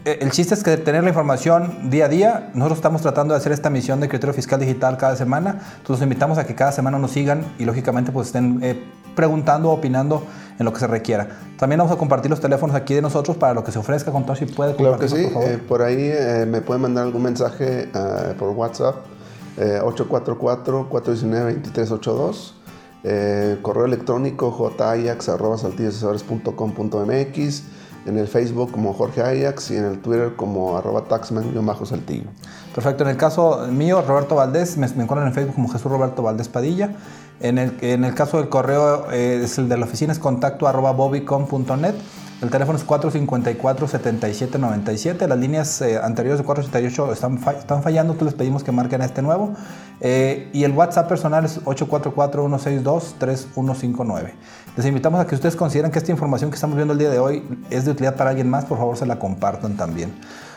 [0.05, 3.37] eh, el chiste es que tener la información día a día, nosotros estamos tratando de
[3.37, 6.71] hacer esta misión de criterio fiscal digital cada semana, entonces los invitamos a que cada
[6.73, 8.83] semana nos sigan y lógicamente pues estén eh,
[9.15, 10.23] preguntando, opinando
[10.57, 11.27] en lo que se requiera.
[11.57, 14.25] También vamos a compartir los teléfonos aquí de nosotros para lo que se ofrezca con
[14.25, 16.13] todo si puede Claro que sí, por, eh, por ahí
[16.47, 17.89] me pueden mandar algún mensaje
[18.37, 18.95] por WhatsApp
[19.57, 22.53] 844-419-2382.
[23.61, 27.63] correo electrónico jayax.com.mx
[28.05, 32.25] en el Facebook como Jorge Ajax y en el Twitter como arroba taxman-saltillo.
[32.75, 33.03] Perfecto.
[33.03, 36.49] En el caso mío, Roberto Valdés, me, me encuentran en Facebook como Jesús Roberto Valdés
[36.49, 36.91] Padilla.
[37.39, 41.95] En el, caso del correo eh, es el de la oficina, es contacto arroba bobicom.net.
[42.41, 45.27] El teléfono es 454-7797.
[45.27, 49.21] Las líneas eh, anteriores de 488 están, están fallando, entonces les pedimos que marquen este
[49.21, 49.53] nuevo.
[50.01, 54.31] Eh, y el WhatsApp personal es 844-162-3159.
[54.75, 57.19] Les invitamos a que ustedes consideren que esta información que estamos viendo el día de
[57.19, 60.13] hoy es de utilidad para alguien más, por favor se la compartan también.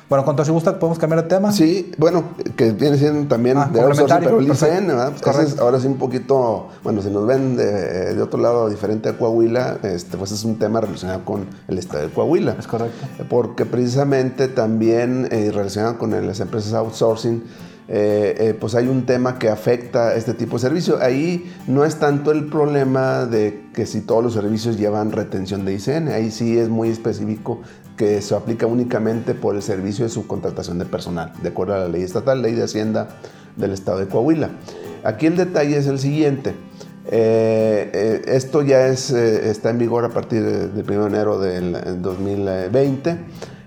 [0.09, 1.51] Bueno, con todo si gusta, ¿podemos cambiar de tema?
[1.53, 2.23] Sí, bueno,
[2.57, 4.47] que viene siendo también Ah, de outsourcing, pero el.
[4.47, 5.13] ICN, ¿verdad?
[5.17, 9.09] Ese es ahora sí un poquito, bueno, si nos ven de, de otro lado diferente
[9.09, 12.55] a Coahuila, este, pues es un tema relacionado con el estado de Coahuila.
[12.57, 13.05] Es correcto.
[13.29, 17.43] Porque precisamente también eh, relacionado con las empresas outsourcing,
[17.89, 20.99] eh, eh, pues hay un tema que afecta este tipo de servicio.
[21.01, 25.75] Ahí no es tanto el problema de que si todos los servicios llevan retención de
[25.75, 27.61] ICN, ahí sí es muy específico
[27.97, 31.89] que se aplica únicamente por el servicio de subcontratación de personal, de acuerdo a la
[31.89, 33.09] ley estatal, ley de Hacienda
[33.57, 34.51] del Estado de Coahuila.
[35.05, 36.55] Aquí el detalle es el siguiente.
[37.09, 38.93] Eh, eh, esto ya eh,
[39.51, 43.17] está en vigor a partir de- del 1 de enero del eh, 2020.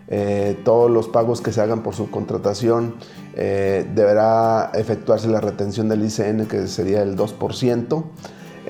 [0.10, 2.96] Eh, todos los pagos que se hagan por subcontratación
[3.36, 8.04] deberá efectuarse la retención del ICN, que sería el 2%.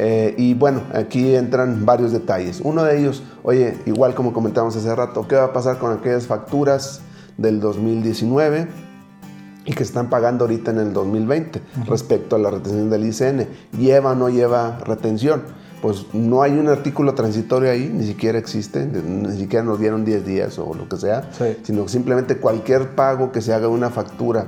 [0.02, 2.62] Eh, y bueno, aquí entran varios detalles.
[2.64, 6.26] Uno de ellos, oye, igual como comentamos hace rato, ¿qué va a pasar con aquellas
[6.26, 7.02] facturas
[7.38, 8.68] del 2019?
[9.66, 13.46] y que están pagando ahorita en el 2020 respecto a la retención del ICN.
[13.78, 15.44] ¿Lleva o no lleva retención?
[15.84, 20.26] Pues no hay un artículo transitorio ahí, ni siquiera existe, ni siquiera nos dieron 10
[20.26, 21.58] días o lo que sea, Sí.
[21.62, 24.48] sino simplemente cualquier pago que se haga de una factura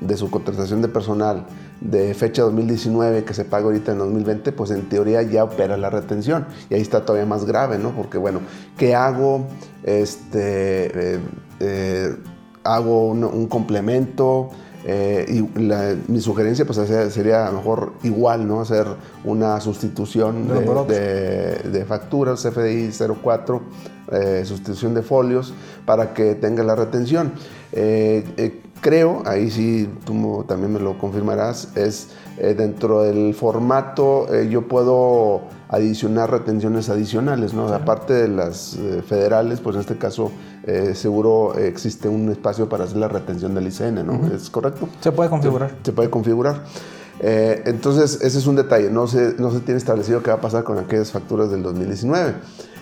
[0.00, 1.44] de su contratación de personal
[1.84, 5.90] de fecha 2019 que se paga ahorita en 2020, pues en teoría ya opera la
[5.90, 6.46] retención.
[6.70, 7.90] Y ahí está todavía más grave, ¿no?
[7.90, 8.40] Porque bueno,
[8.76, 9.46] ¿qué hago?
[9.82, 11.18] Este, eh,
[11.60, 12.16] eh,
[12.64, 14.50] hago un, un complemento.
[14.84, 16.76] eh, y la- mi sugerencia pues
[17.14, 18.60] sería a lo mejor igual, ¿no?
[18.60, 18.84] Hacer
[19.24, 20.48] una sustitución
[20.88, 22.90] De de, facturas, CFDI
[23.22, 23.62] 04,
[24.10, 25.54] eh, sustitución de folios
[25.86, 27.32] para que tenga la retención.
[27.70, 28.24] Eh,
[28.82, 34.68] creo, ahí sí tú también me lo confirmarás, es eh, dentro del formato eh, yo
[34.68, 37.68] puedo adicionar retenciones adicionales, ¿no?
[37.68, 40.30] Aparte de las eh, federales, pues en este caso
[40.94, 44.32] seguro existe un espacio para hacer la retención del ICN, ¿no?
[44.32, 44.88] ¿Es correcto?
[45.00, 45.74] Se puede configurar.
[45.82, 46.62] Se puede configurar.
[47.22, 48.90] Eh, entonces, ese es un detalle.
[48.90, 52.34] No se, no se tiene establecido qué va a pasar con aquellas facturas del 2019.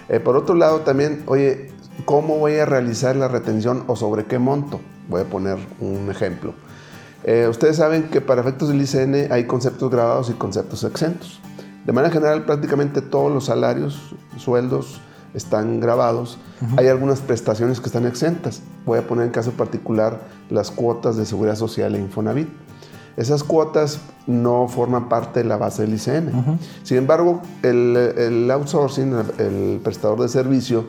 [0.08, 1.70] Eh, por otro lado, también, oye,
[2.06, 4.80] ¿cómo voy a realizar la retención o sobre qué monto?
[5.10, 6.54] Voy a poner un ejemplo.
[7.24, 11.40] Eh, ustedes saben que para efectos del ICN hay conceptos grabados y conceptos exentos.
[11.84, 15.00] De manera general, prácticamente todos los salarios, sueldos
[15.34, 16.38] están grabados.
[16.76, 18.62] Hay algunas prestaciones que están exentas.
[18.86, 22.48] Voy a poner en caso particular las cuotas de seguridad social e Infonavit.
[23.16, 26.58] Esas cuotas no forman parte de la base del ICN.
[26.84, 30.86] Sin embargo, el, el outsourcing, el prestador de servicio,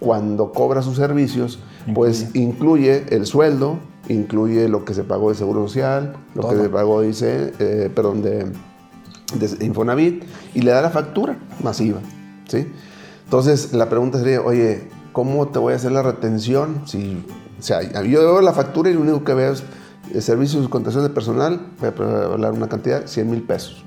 [0.00, 1.60] cuando cobra sus servicios,
[1.94, 6.68] pues incluye el sueldo, incluye lo que se pagó de Seguro Social, lo que se
[6.68, 8.46] pagó de ICN, eh, perdón, de,
[9.34, 12.00] de Infonavit, y le da la factura masiva,
[12.48, 12.66] ¿sí?
[13.24, 16.82] Entonces, la pregunta sería, oye, ¿cómo te voy a hacer la retención?
[16.86, 17.24] Si,
[17.58, 19.62] o sea, yo veo la factura y lo único que veo es
[20.12, 23.84] el servicio de contratación de personal, voy a hablar una cantidad, 100 mil pesos.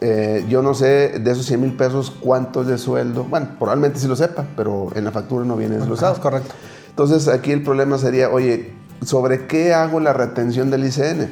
[0.00, 3.24] Eh, yo no sé de esos 100 mil pesos cuánto es de sueldo.
[3.24, 6.14] Bueno, probablemente sí lo sepa, pero en la factura no viene desglosado.
[6.14, 6.50] Es correcto.
[6.88, 8.72] Entonces aquí el problema sería, oye,
[9.04, 11.28] ¿sobre qué hago la retención del ICN?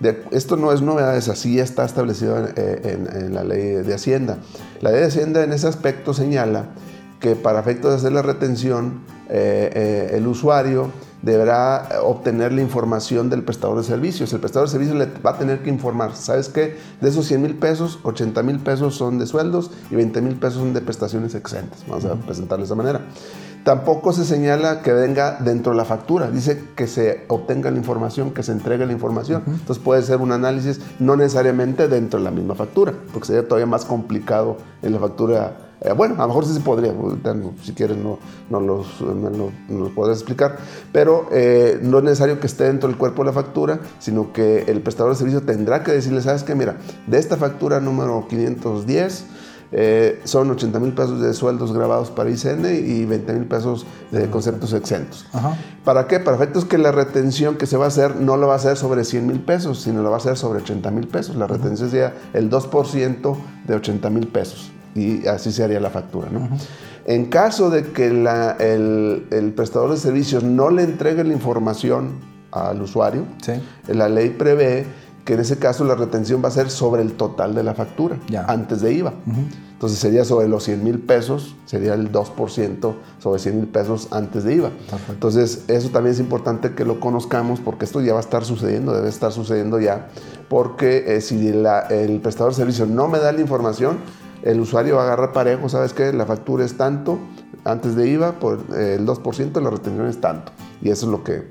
[0.00, 2.80] De- esto no es novedades, así ya está establecido en, eh,
[3.12, 4.38] en- en la ley de Hacienda.
[4.80, 6.66] La ley de Hacienda en ese aspecto señala
[7.20, 10.90] que para efectos de hacer la retención, eh, eh, el usuario
[11.22, 14.32] deberá obtener la información del prestador de servicios.
[14.32, 16.78] El prestador de servicios le va a tener que informar, ¿sabes qué?
[17.00, 20.60] De esos 100 mil pesos, 80 mil pesos son de sueldos y 20 mil pesos
[20.60, 21.84] son de prestaciones exentas.
[21.86, 23.00] Vamos a presentarlo de esa manera.
[23.64, 26.30] Tampoco se señala que venga dentro de la factura.
[26.30, 29.42] Dice que se obtenga la información, que se entregue la información.
[29.46, 33.66] Entonces puede ser un análisis no necesariamente dentro de la misma factura, porque sería todavía
[33.66, 35.69] más complicado en la factura.
[35.82, 38.18] Eh, bueno, a lo mejor sí se podría, no, si quieres no,
[38.50, 40.58] no los, no los podrás explicar,
[40.92, 44.64] pero eh, no es necesario que esté dentro del cuerpo de la factura, sino que
[44.68, 46.54] el prestador de servicio tendrá que decirle, ¿sabes qué?
[46.54, 49.24] Mira, de esta factura número 510,
[49.72, 54.28] eh, son 80 mil pesos de sueldos grabados para ICN y 20 mil pesos de
[54.28, 55.26] conceptos exentos.
[55.32, 55.56] Ajá.
[55.84, 56.18] ¿Para qué?
[56.18, 58.76] Para efectos que la retención que se va a hacer no lo va a hacer
[58.76, 61.36] sobre 100 mil pesos, sino lo va a hacer sobre 80 mil pesos.
[61.36, 66.28] La retención sería el 2% de 80 mil pesos y así se haría la factura.
[66.30, 66.48] ¿no?
[67.06, 72.10] En caso de que la- el, el prestador de servicios no le entregue la información
[72.52, 73.52] al usuario, Sí.
[73.88, 74.86] la ley prevé
[75.24, 78.16] que en ese caso la retención va a ser sobre el total de la factura,
[78.28, 78.44] Ya.
[78.46, 79.12] antes de IVA.
[79.72, 84.44] Entonces sería sobre los 100 mil pesos, sería el 2% sobre 100 mil pesos antes
[84.44, 84.70] de IVA.
[85.08, 88.92] Entonces eso también es importante que lo conozcamos porque esto ya va a estar sucediendo,
[88.92, 90.08] debe estar sucediendo ya,
[90.48, 93.98] porque eh, si el prestador de servicio no me da la información,
[94.42, 96.12] el usuario va a agarrar parejo, ¿sabes qué?
[96.12, 97.18] La factura es tanto
[97.64, 100.52] antes de IVA, por eh, el 2%, la retención es tanto.
[100.80, 101.48] Y eso es lo que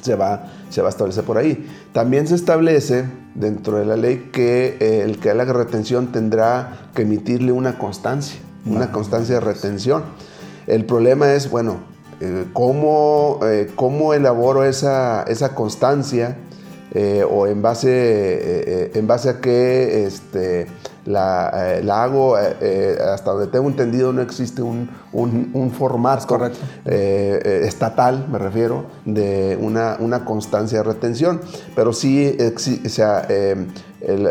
[0.00, 1.68] se va, se va a establecer por ahí.
[1.92, 7.02] También se establece dentro de la ley que eh, el que haga retención tendrá que
[7.02, 10.04] emitirle una constancia, una constancia de retención.
[10.66, 11.76] El problema es, bueno,
[12.20, 13.40] eh, ¿cómo,
[13.74, 16.38] ¿cómo, elaboro esa, esa constancia
[17.28, 20.68] o en base, en base a qué este,
[21.06, 26.38] la, eh, la hago, eh, eh, hasta donde tengo entendido, no existe un, un, formato
[26.84, 31.40] estatal, me refiero, de una, una, constancia de retención,
[31.74, 32.36] pero sí,
[32.84, 33.26] o sea,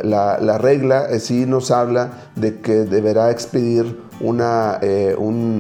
[0.04, 4.80] la, la, regla sí nos habla de que deberá expedir una,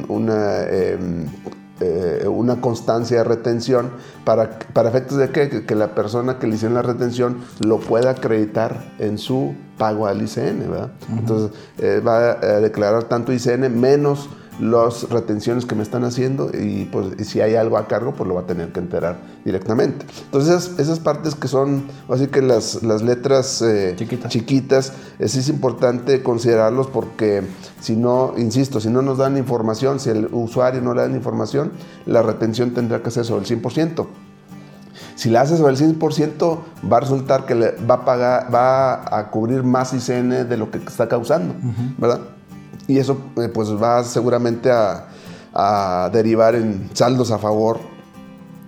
[0.07, 0.65] una
[2.27, 3.91] una constancia de retención
[4.23, 8.11] para, para efectos de que, que, la persona que le hicieron la retención lo pueda
[8.11, 10.91] acreditar en su pago al ICN, ¿verdad?
[11.09, 14.29] Entonces eh, va a declarar tanto ICN menos
[14.61, 18.35] las retenciones que me están haciendo y pues si hay algo a cargo pues lo
[18.35, 20.05] va a tener que enterar directamente.
[20.23, 23.93] Entonces esas, partes que son así que las, las letras eh,
[24.29, 27.43] chiquitas, es importante considerarlos porque
[27.81, 31.73] si no, insisto, si no nos dan información, si el usuario no le dan información,
[32.05, 34.07] la retención tendrá que ser sobre el 100%.
[35.15, 36.59] Si la hace sobre el 100%,
[36.91, 40.71] va a resultar que le va a pagar, va a cubrir más ICN de lo
[40.71, 41.55] que está causando,
[41.97, 42.19] ¿verdad?
[42.87, 45.09] y eso eh, pues va seguramente a,
[46.11, 47.79] derivar en saldos a favor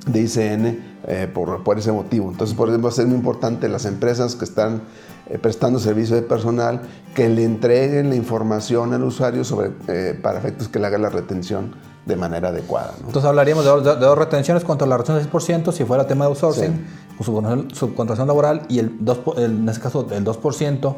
[0.05, 2.29] de ICN eh, por, ese motivo.
[2.29, 4.83] Entonces, por eso va a ser muy importante las empresas que están
[5.27, 6.81] eh, prestando servicio de personal
[7.15, 9.71] que le entreguen la información al usuario sobre,
[10.13, 11.73] para efectos que le haga la retención
[12.05, 12.93] de manera adecuada.
[12.99, 16.85] Entonces hablaríamos de, dos retenciones contra la retención del 6% si fuera tema de outsourcing,
[17.17, 17.75] sí.
[17.75, 20.95] subcontratación laboral y el 2, en ese caso el 2%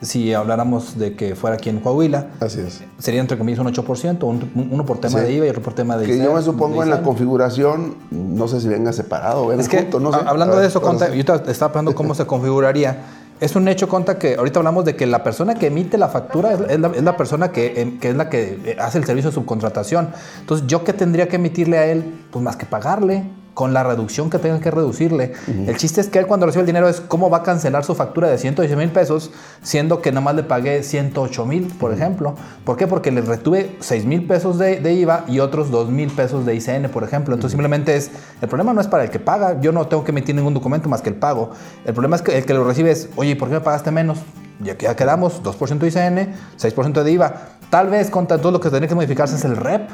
[0.00, 2.82] si habláramos de que fuera aquí en Coahuila, Así es.
[2.98, 6.06] sería entre comillas un 8%, uno por tema de IVA y otro por tema de
[6.06, 9.88] Que yo me supongo en la configuración, no sé si venga separado o es que,
[10.00, 10.20] no sé.
[10.24, 12.98] Hablando de eso, Conta, yo estaba pensando cómo se configuraría.
[13.40, 16.52] Es un hecho, Conta, que ahorita hablamos de que la persona que emite la factura
[16.52, 20.10] es la, persona que, que, es la que hace el servicio de subcontratación.
[20.40, 22.04] Entonces, ¿yo qué tendría que emitirle a él?
[22.30, 23.24] Pues más que pagarle
[23.58, 25.32] con la reducción que tengan que reducirle.
[25.48, 27.96] El chiste es que él cuando recibe el dinero es cómo va a cancelar su
[27.96, 29.32] factura de 110 mil pesos,
[29.64, 32.36] siendo que nada más le pagué 108 mil, por ejemplo.
[32.64, 32.86] ¿Por qué?
[32.86, 36.88] Porque le retuve 6 mil pesos de, IVA y otros 2 mil pesos de ICN,
[36.92, 37.34] por ejemplo.
[37.34, 40.12] Entonces simplemente es, el problema no es para el que paga, yo no tengo que
[40.12, 41.50] emitir ningún documento más que el pago.
[41.84, 44.18] El problema es que el que lo recibe es, oye, ¿por qué me pagaste menos?
[44.60, 47.34] Ya, ya quedamos, 2% de ICN, 6% de IVA.
[47.70, 49.90] Tal vez con todo lo que tendría que modificarse es el REP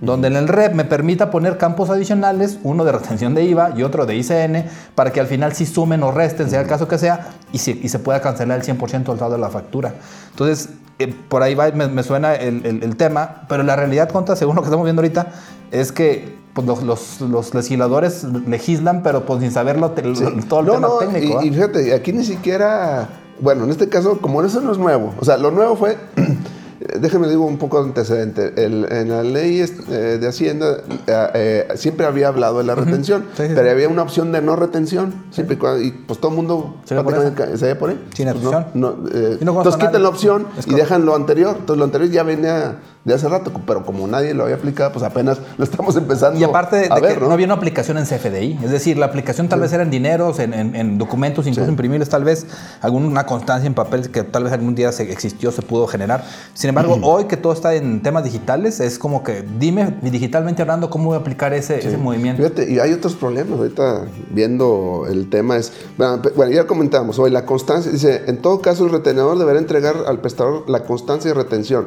[0.00, 3.82] donde en el REP me permita poner campos adicionales, uno de retención de IVA y
[3.82, 6.98] otro de ICN, para que al final sí sumen o resten, sea el caso que
[6.98, 9.94] sea, y, se pueda cancelar el 100% del saldo de la factura.
[10.30, 14.62] Entonces, eh, por ahí va, me, suena el, tema, pero la realidad, contra, según lo
[14.62, 15.28] que estamos viendo ahorita,
[15.70, 21.42] es que pues, los, legisladores legislan, pero pues sin saberlo todo el tema técnico.
[21.42, 23.08] Y, y, fíjate, aquí ni siquiera,
[23.40, 25.96] bueno, en este caso, como eso no es nuevo, o sea, lo nuevo fue
[27.00, 28.52] déjeme digo un poco de antecedente.
[28.56, 33.70] en la ley eh, de Hacienda eh, eh, siempre había hablado de la retención, pero
[33.70, 35.14] había una opción de no retención.
[35.30, 38.06] Siempre y, pues todo el mundo se veía por ahí.
[38.14, 41.56] Sin pues, no, entonces quiten la opción y dejan lo anterior.
[41.58, 45.04] Entonces lo anterior ya venía de hace rato, pero como nadie lo había aplicado, pues
[45.04, 47.30] apenas lo estamos empezando y aparte de, que ¿no?
[47.30, 50.98] había una aplicación en CFDI, es decir, la aplicación tal vez era en dineros, en,
[50.98, 52.48] documentos, incluso imprimibles, tal vez
[52.80, 56.24] alguna constancia en papel que tal vez algún día se existió, se pudo generar.
[56.52, 60.90] Sin embargo, hoy que todo está en temas digitales, es como que dime digitalmente hablando
[60.90, 62.42] cómo voy a aplicar ese, ese movimiento.
[62.42, 67.46] Fíjate, y hay otros problemas, ahorita viendo el tema es, bueno, ya comentamos, hoy la
[67.46, 71.86] constancia, dice, en todo caso el retenedor deberá entregar al prestador la constancia de retención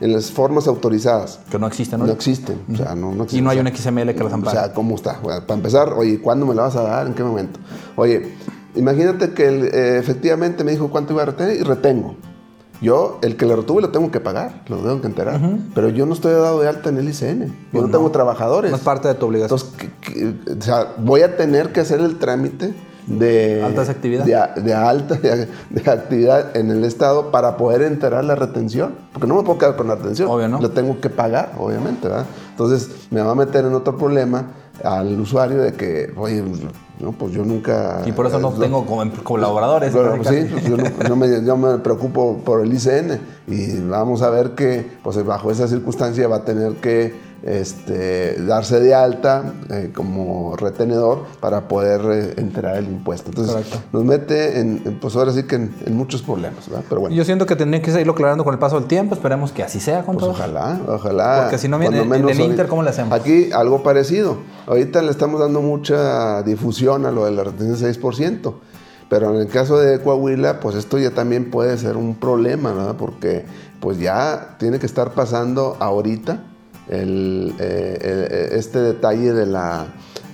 [0.00, 1.40] en las formas autorizadas.
[1.50, 2.06] Que no existen, ¿no?
[2.06, 2.60] No existen.
[2.72, 4.58] O sea, no, no Y no hay un XML que las ampare.
[4.58, 5.20] O sea, ¿cómo está?
[5.20, 7.06] para empezar, oye, ¿cuándo me la vas a dar?
[7.06, 7.60] ¿En qué momento?
[7.96, 8.32] Oye,
[8.74, 12.16] imagínate que eh, efectivamente me dijo cuánto iba a retener y retengo.
[12.80, 15.38] Yo, el que le retuve lo tengo que pagar, lo tengo que enterar.
[15.74, 17.46] Pero yo no estoy dado de alta en el ICN.
[17.46, 18.70] Yo pues no, tengo trabajadores.
[18.70, 19.60] No es parte de tu obligación.
[19.60, 22.72] Entonces, o sea, voy a tener que hacer el trámite
[23.18, 24.26] de, Altas actividades.
[24.64, 28.94] de, alta de, actividad en el Estado para poder enterar la retención.
[29.12, 30.30] Porque no me puedo quedar con la retención.
[30.30, 30.60] Obvio, ¿no?
[30.60, 32.08] Lo tengo que pagar, obviamente.
[32.08, 32.26] ¿verdad?
[32.50, 34.46] Entonces me va a meter en otro problema
[34.84, 36.42] al usuario de que, oye,
[37.00, 38.02] No, pues yo nunca...
[38.04, 39.92] Y por eso no eh, tengo como colaboradores.
[39.92, 43.80] Bueno, pues sí, pues yo, no, yo me, yo me preocupo por el ICN y
[43.80, 48.94] vamos a ver que pues bajo esa circunstancia va a tener que este, darse de
[48.94, 53.30] alta eh, como retenedor para poder eh, enterar el impuesto.
[53.30, 53.78] Entonces Correcto.
[53.92, 56.84] nos mete en, en, pues ahora sí que en, en muchos problemas, ¿verdad?
[56.88, 59.14] Pero bueno, Yo siento que tendría que irlo aclarando con el paso del tiempo.
[59.14, 60.30] Esperemos que así sea con pues todo.
[60.32, 61.38] ojalá, ojalá.
[61.42, 63.12] Porque si no, cuando en- el Inter, ¿cómo le hacemos?
[63.12, 64.38] Aquí algo parecido.
[64.66, 68.54] Ahorita le estamos dando mucha difusión a lo de la retención del 6%.
[69.08, 72.94] Pero en el caso de Coahuila, pues esto ya también puede ser un problema, ¿verdad?
[72.96, 73.44] Porque
[73.80, 76.44] pues ya tiene que estar pasando ahorita
[76.90, 77.98] el, eh,
[78.50, 79.86] el- este detalle de la,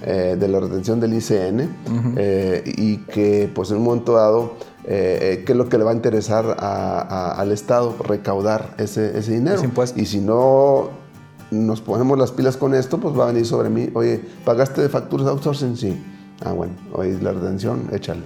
[0.04, 1.68] eh, de la retención del ICN
[2.16, 4.54] eh, y que pues en un momento dado,
[4.84, 7.94] eh, eh, ¿qué es lo que le va a interesar a- a- al Estado?
[8.02, 9.56] Recaudar ese, ese dinero.
[9.96, 10.90] Y si no
[11.50, 14.88] nos ponemos las pilas con esto, pues va a venir sobre mí, oye, ¿pagaste de
[14.88, 15.76] facturas de outsourcing?
[15.76, 15.96] Sí.
[16.44, 18.22] Ah, bueno, oye, la retención, échale.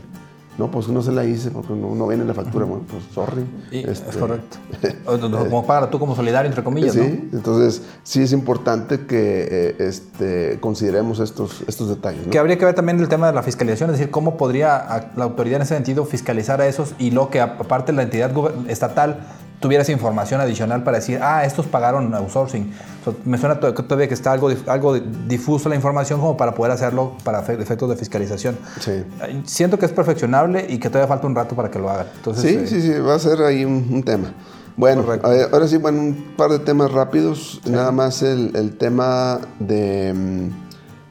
[0.61, 2.67] No, pues no se la hice porque no, no viene la factura.
[2.67, 3.47] Bueno, pues sorry.
[3.71, 4.59] Y- Este, Es correcto.
[5.49, 7.39] Como para tú como solidario, entre comillas, Sí, ¿no?
[7.39, 12.27] entonces sí es importante que eh, este, consideremos estos, estos detalles.
[12.27, 12.31] ¿no?
[12.31, 15.25] Que habría que ver también el tema de la fiscalización, es decir, cómo podría la
[15.25, 18.31] autoridad en ese sentido fiscalizar a esos y lo que aparte la entidad
[18.69, 19.21] estatal
[19.61, 22.73] tuviera esa información adicional para decir, ah, estos pagaron outsourcing.
[23.01, 26.73] O sea, me suena todavía que está algo, algo difuso la información como para poder
[26.73, 28.57] hacerlo para efe- efectos de fiscalización.
[28.81, 29.05] Sí.
[29.45, 32.07] Siento que es perfeccionable y que todavía falta un rato para que lo hagan.
[32.17, 34.33] Entonces, Sí, eh, sí, sí, va a ser ahí un, un tema.
[34.77, 37.61] Bueno, eh, ahora sí, bueno, un par de temas rápidos.
[37.67, 40.49] Nada más el, el tema de, mm,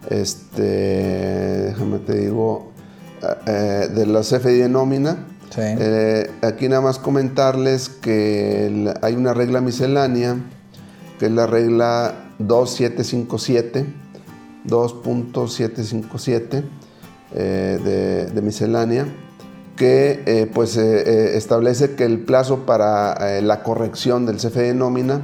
[0.09, 2.71] este, déjame te digo,
[3.45, 5.17] eh, de la CFDI nómina.
[5.57, 10.37] Eh, aquí nada más comentarles que hay una regla miscelánea,
[11.19, 13.85] que es la regla 2757,
[14.67, 16.63] 2.757
[17.35, 19.05] eh, de, de miscelánea,
[19.75, 25.21] que eh, pues eh, establece que el plazo para la corrección del CFE de nómina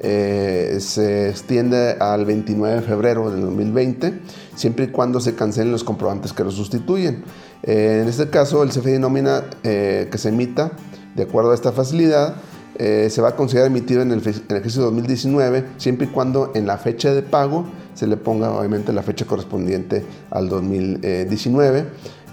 [0.00, 4.20] se extiende al 29 de febrero del 2020,
[4.54, 7.24] siempre y cuando se cancelen los comprobantes que lo sustituyen.
[7.66, 10.72] Eh, en este caso, el CFE de nómina eh, que se emita,
[11.14, 12.36] de acuerdo a esta facilidad,
[12.76, 16.76] eh, se va a considerar emitido en el, ejercicio 2019, siempre y cuando en la
[16.76, 21.86] fecha de pago se le ponga obviamente la fecha correspondiente al 2019.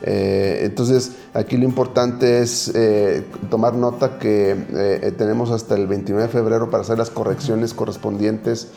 [0.04, 2.74] Eh, entonces, aquí lo importante es
[3.50, 8.70] tomar nota que tenemos hasta el 29 de febrero para hacer las correcciones correspondientes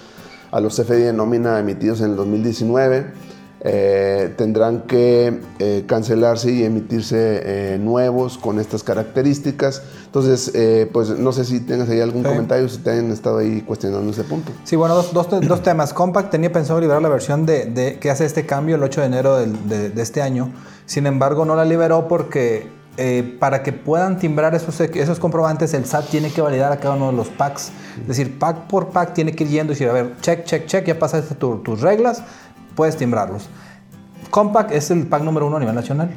[0.53, 3.34] a los CFDI nómina emitidos en el 2019.
[3.67, 7.17] Eh, tendrán que eh, cancelarse y emitirse
[7.75, 9.83] eh, nuevos con estas características.
[10.05, 10.53] Entonces,
[10.93, 12.29] pues no sé si tengas ahí algún Sí.
[12.29, 14.53] comentario, si te han estado ahí cuestionando ese punto.
[14.65, 15.93] Sí, bueno, dos, dos, dos temas.
[15.95, 19.07] Compact tenía pensado liberar la versión de, de- que hace este cambio el 8 de
[19.09, 20.53] enero del- de, de este año.
[20.87, 22.69] Sin embargo, no la liberó porque
[23.41, 27.09] para que puedan timbrar esos, esos comprobantes, el SAT tiene que validar a cada uno
[27.11, 27.73] de los packs.
[28.01, 30.67] Es decir, pack por pack tiene que ir yendo y decir, a ver, check, check,
[30.67, 32.23] check, ya pasaste tu- tus reglas,
[32.75, 33.49] puedes timbrarlos.
[34.31, 36.11] Compact es el pack número uno a nivel nacional.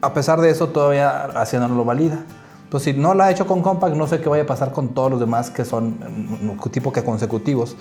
[0.00, 2.24] A pesar de eso, todavía Hacienda no lo valida.
[2.66, 4.88] Entonces, si no la ha hecho con Compact, no sé qué vaya a pasar con
[4.88, 5.90] todos los demás que son
[6.42, 7.76] mm, tipo que consecutivos.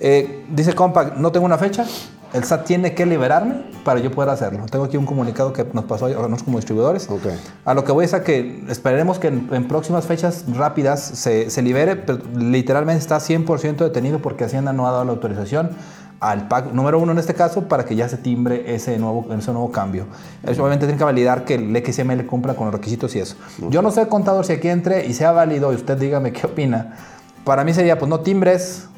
[0.00, 1.86] Eh, dice Compact, no tengo una fecha.
[2.32, 4.66] El SAT tiene que liberarme para yo poder hacerlo.
[4.68, 7.08] Tengo aquí un comunicado que nos pasó a nosotros como distribuidores.
[7.08, 7.26] Ok.
[7.64, 11.48] A lo que voy es a que esperaremos que en, en próximas fechas rápidas se,
[11.48, 15.70] se libere, pero literalmente está 100% detenido porque Hacienda no ha dado la autorización
[16.30, 19.52] al pack número uno en este caso para que ya se timbre ese nuevo, ese
[19.52, 20.06] nuevo cambio.
[20.42, 23.36] Eso obviamente tiene que validar que el XML cumpla con los requisitos y eso.
[23.68, 26.96] Yo no sé, contador, si aquí entre y sea válido y usted dígame qué opina.
[27.44, 28.88] Para mí sería, pues no timbres.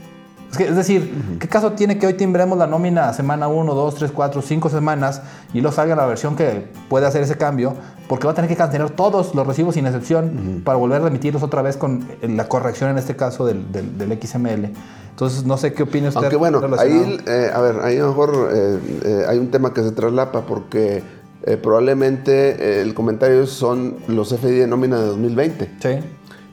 [0.50, 3.94] Es, que- es decir, ¿qué caso tiene que hoy timbremos la nómina semana 1, 2,
[3.96, 5.22] 3, 4, 5 semanas
[5.52, 7.74] y luego salga la versión que puede hacer ese cambio?
[8.08, 11.42] Porque va a tener que cancelar todos los recibos sin excepción para volver a emitirlos
[11.42, 14.70] otra vez con la corrección en este caso del, del- del XML.
[15.10, 16.20] Entonces, no sé qué opina usted.
[16.20, 19.72] Aunque bueno, ahí, eh, a ver, ahí a lo mejor eh, eh, hay un tema
[19.74, 21.02] que se traslapa porque
[21.42, 25.88] eh, probablemente eh, el comentario son los FDI de nómina de 2020 Sí.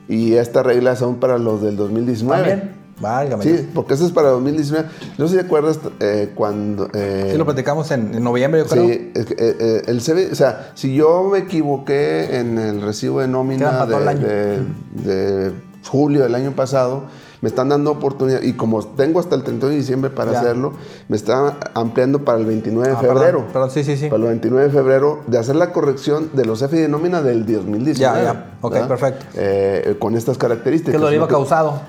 [0.08, 2.42] y estas reglas son para los del 2019.
[2.48, 2.83] También.
[3.00, 3.42] Válgame.
[3.42, 4.88] Sí, porque eso es para 2019.
[5.18, 6.88] No sé si te acuerdas eh, cuando...
[6.94, 8.84] eh, Sí, lo platicamos en, en noviembre, yo creo.
[8.86, 13.28] Sí, eh, eh, el CB, o sea, si yo me equivoqué en el recibo de
[13.28, 14.26] nómina de, año.
[14.26, 14.62] de-
[15.02, 15.52] de
[15.90, 17.02] julio del año pasado,
[17.42, 20.40] me están dando oportunidad, y como tengo hasta el 31 de diciembre para Ya.
[20.40, 20.72] hacerlo,
[21.08, 23.20] me están ampliando para el 29 de Ah, febrero.
[23.20, 24.08] Perdón, perdón, sí, sí, sí.
[24.08, 27.44] Para el 29 de febrero, de hacer la corrección de los FI de nómina del
[27.44, 27.94] 2019.
[27.96, 28.52] Ya, ya.
[28.62, 28.88] Ok, ¿verdad?
[28.88, 29.26] perfecto.
[29.34, 30.94] Eh, con estas características.
[30.94, 31.82] Que lo iba causado.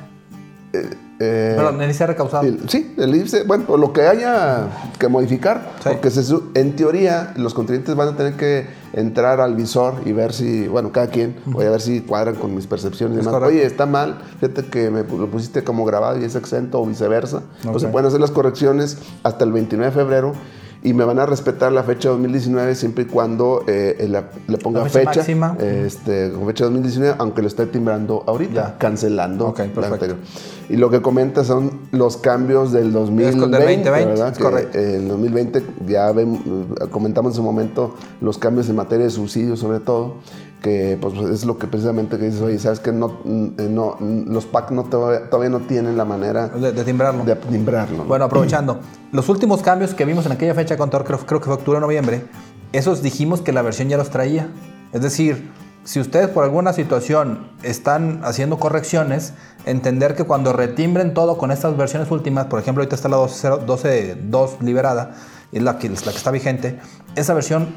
[1.20, 2.44] Eh, Perdón, el recausado.
[2.46, 4.68] el- sí, el IPSE, bueno, lo que haya
[5.00, 5.90] que modificar, Sí.
[5.94, 6.22] porque se
[6.56, 10.92] en teoría los contribuyentes van a tener que entrar al visor y ver si, bueno,
[10.92, 13.34] cada quien, voy a ver si cuadran con mis percepciones y demás.
[13.34, 13.56] correcto.
[13.56, 17.44] Oye, está mal, fíjate que me lo pusiste como grabado y es exento o viceversa.
[17.64, 20.34] Pues se pueden hacer las correcciones hasta el 29 de febrero
[20.86, 24.84] y me van a respetar la fecha 2019 siempre y cuando eh, la- le ponga
[24.84, 28.78] La fecha fecha, este, con fecha 2019, aunque lo esté timbrando ahorita, Ya.
[28.78, 30.18] cancelando Ok, la anterior.
[30.70, 34.30] Y lo que comenta son los cambios del 2020, 2020, ¿verdad?
[34.32, 34.78] es Que, correcto.
[34.78, 39.60] eh, En 2020 ya ven- comentamos en su momento los cambios en materia de subsidios
[39.60, 40.16] sobre todo,
[40.62, 44.46] que pues es lo que precisamente que dices, oye, sabes que no, mm, no, los
[44.46, 47.24] PAC no todavía, no tienen la manera De, de timbrarlo.
[47.24, 47.98] de timbrarlo.
[47.98, 48.04] ¿no?
[48.06, 48.80] Bueno, aprovechando,
[49.12, 51.78] los últimos cambios que vimos en aquella fecha de contador, creo, creo que fue octubre
[51.78, 52.26] o noviembre,
[52.74, 54.50] esos dijimos que la versión ya los traía.
[54.92, 55.52] Es decir,
[55.86, 59.34] si ustedes por alguna situación están haciendo correcciones,
[59.66, 64.62] entender que cuando retimbren todo con estas versiones últimas, por ejemplo, ahorita está la 12.2
[64.62, 65.12] liberada,
[65.52, 66.80] es la que, es la que está vigente,
[67.16, 67.68] esa versión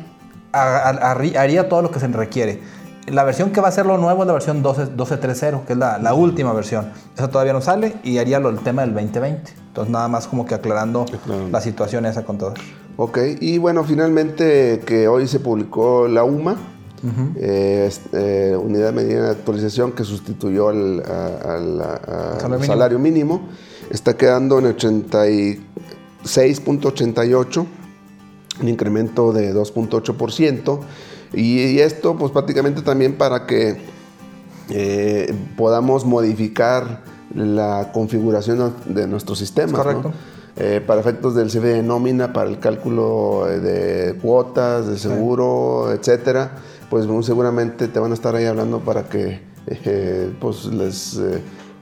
[0.59, 2.61] haría todo lo que se requiere.
[3.07, 5.79] La versión que va a ser lo nuevo es la versión 12 12.3.0, que es
[5.79, 6.91] la, la última versión.
[7.17, 9.51] Esa todavía no sale y haría lo, el tema del 2020.
[9.69, 11.07] Entonces, nada más como que aclarando
[11.51, 12.53] la situación esa con todo.
[12.99, 16.57] Ok, y bueno, finalmente que hoy se publicó la UMA,
[17.37, 22.41] eh, es- eh, Unidad de Medida de Actualización que sustituyó al, a- al- a- al
[22.41, 23.35] Salario salario, mínimo.
[23.37, 23.49] mínimo,
[23.91, 27.67] está quedando en 86.88,
[28.61, 30.81] un incremento de 2.8%,
[31.35, 33.77] y, y esto pues prácticamente también para que
[34.71, 37.03] eh, podamos modificar
[37.35, 39.73] la configuración de nuestros sistemas.
[39.73, 39.83] ¿no?
[39.85, 40.13] correcto.
[40.61, 45.93] Eh, para efectos del CFE de nómina, para el cálculo eh, de cuotas, de seguro,
[45.93, 46.51] etcétera,
[46.91, 51.21] pues muy seguramente te van a estar ahí hablando para que eh, pues les,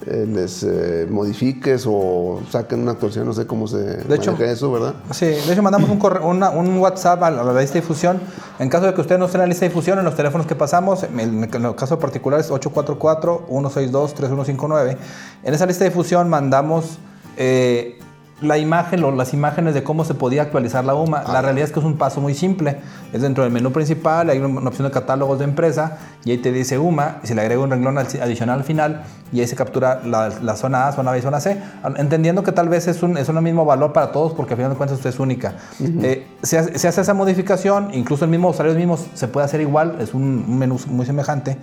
[0.07, 4.71] eh, les eh, modifiques o saquen una actualización, no sé cómo se hecho- maneja eso,
[4.73, 4.95] ¿verdad?
[5.11, 7.81] Sí, de hecho mandamos un, corre- una- un WhatsApp a la, a la lista de
[7.81, 8.21] difusión.
[8.59, 10.47] En caso de que usted no esté en la lista de difusión, en los teléfonos
[10.47, 14.97] que pasamos, en el, en el caso particular es 844-162-3159.
[15.45, 16.99] En esa lista de difusión mandamos
[17.37, 17.99] eh,
[18.43, 21.23] la imagen o las imágenes de cómo se podía actualizar la UMA.
[21.33, 22.77] La realidad es que es un paso muy simple.
[23.13, 26.53] Es dentro del menú principal, hay una opción de catálogos de empresa y ahí te
[26.53, 29.57] dice UMA y se le agrega un renglón al- adicional al final y ahí se
[29.57, 31.59] captura la, la zona A, zona B y zona C.
[31.97, 34.73] Entendiendo que tal vez es un, es un mismo valor para todos porque al final
[34.73, 35.55] de cuentas usted es única.
[35.81, 39.63] Eh, se, hace, se hace esa modificación, incluso el mismo usuario mismos se puede hacer
[39.63, 41.57] igual, es un, un menú muy semejante.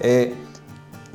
[0.00, 0.32] Eh,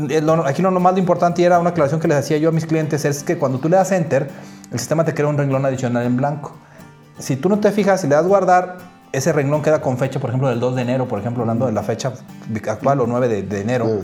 [0.10, 2.52] eh, aquí lo nomás lo importante y era una aclaración que les hacía yo a
[2.52, 4.30] mis clientes es que cuando tú le das enter,
[4.72, 6.54] el sistema te crea un renglón adicional en blanco.
[7.20, 8.78] Si tú no te fijas y le das guardar,
[9.12, 11.72] ese renglón queda con fecha, por ejemplo, del 2 de enero, por ejemplo, hablando de
[11.72, 12.12] la fecha
[12.70, 14.00] actual o 9 de, de enero, Mm.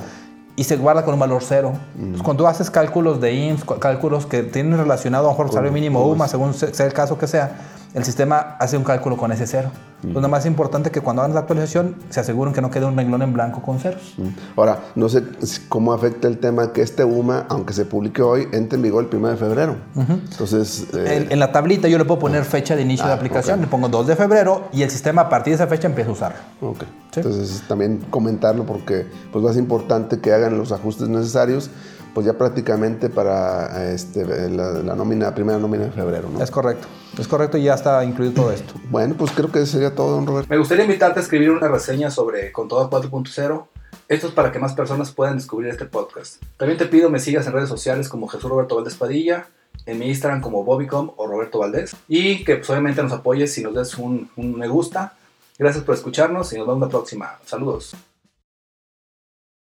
[0.55, 1.73] y se guarda con un valor cero.
[1.97, 5.49] Entonces, cuando tú haces cálculos de IMSS, cu- cálculos que tienen relacionado a lo mejor
[5.51, 7.51] salario mínimo UMA, según se- sea el caso que sea,
[7.93, 9.69] el sistema hace un cálculo con ese cero.
[10.03, 12.85] Entonces, nada más es importante que cuando hagan la actualización se aseguren que no quede
[12.85, 14.15] un renglón en blanco con ceros.
[14.17, 14.29] Mm.
[14.57, 15.21] Ahora, no sé
[15.69, 19.15] cómo afecta el tema que este UMA, aunque se publique hoy, entre en vigor el
[19.15, 19.75] 1 de febrero.
[19.95, 23.15] Entonces, eh, En, en la tablita yo le puedo poner fecha de inicio de Ah,
[23.15, 23.65] aplicación, ok.
[23.65, 26.13] le pongo 2 de febrero y el sistema a partir de esa fecha empieza a
[26.13, 26.37] usarlo.
[26.61, 26.83] Ok.
[27.11, 27.19] Sí.
[27.19, 31.69] Entonces también comentarlo porque pues ser importante que hagan los ajustes necesarios,
[32.13, 36.29] pues ya prácticamente para este, la, la nómina, primera nómina de febrero.
[36.29, 36.41] ¿no?
[36.43, 36.87] Es correcto,
[37.17, 38.73] es correcto y ya está incluido todo esto.
[38.91, 40.49] Bueno, pues creo que sería todo, don Roberto.
[40.49, 43.65] Me gustaría invitarte a escribir una reseña sobre Contador 4.0.
[44.09, 46.43] Esto es para que más personas puedan descubrir este podcast.
[46.57, 49.47] También te pido me sigas en redes sociales como Jesús Roberto Valdés Padilla,
[49.85, 51.95] en mi Instagram como Bobicom o Roberto Valdés.
[52.09, 55.13] Y que pues, obviamente nos apoyes si nos des un, un me gusta.
[55.57, 57.39] Gracias por escucharnos y nos vemos la próxima.
[57.45, 57.95] Saludos.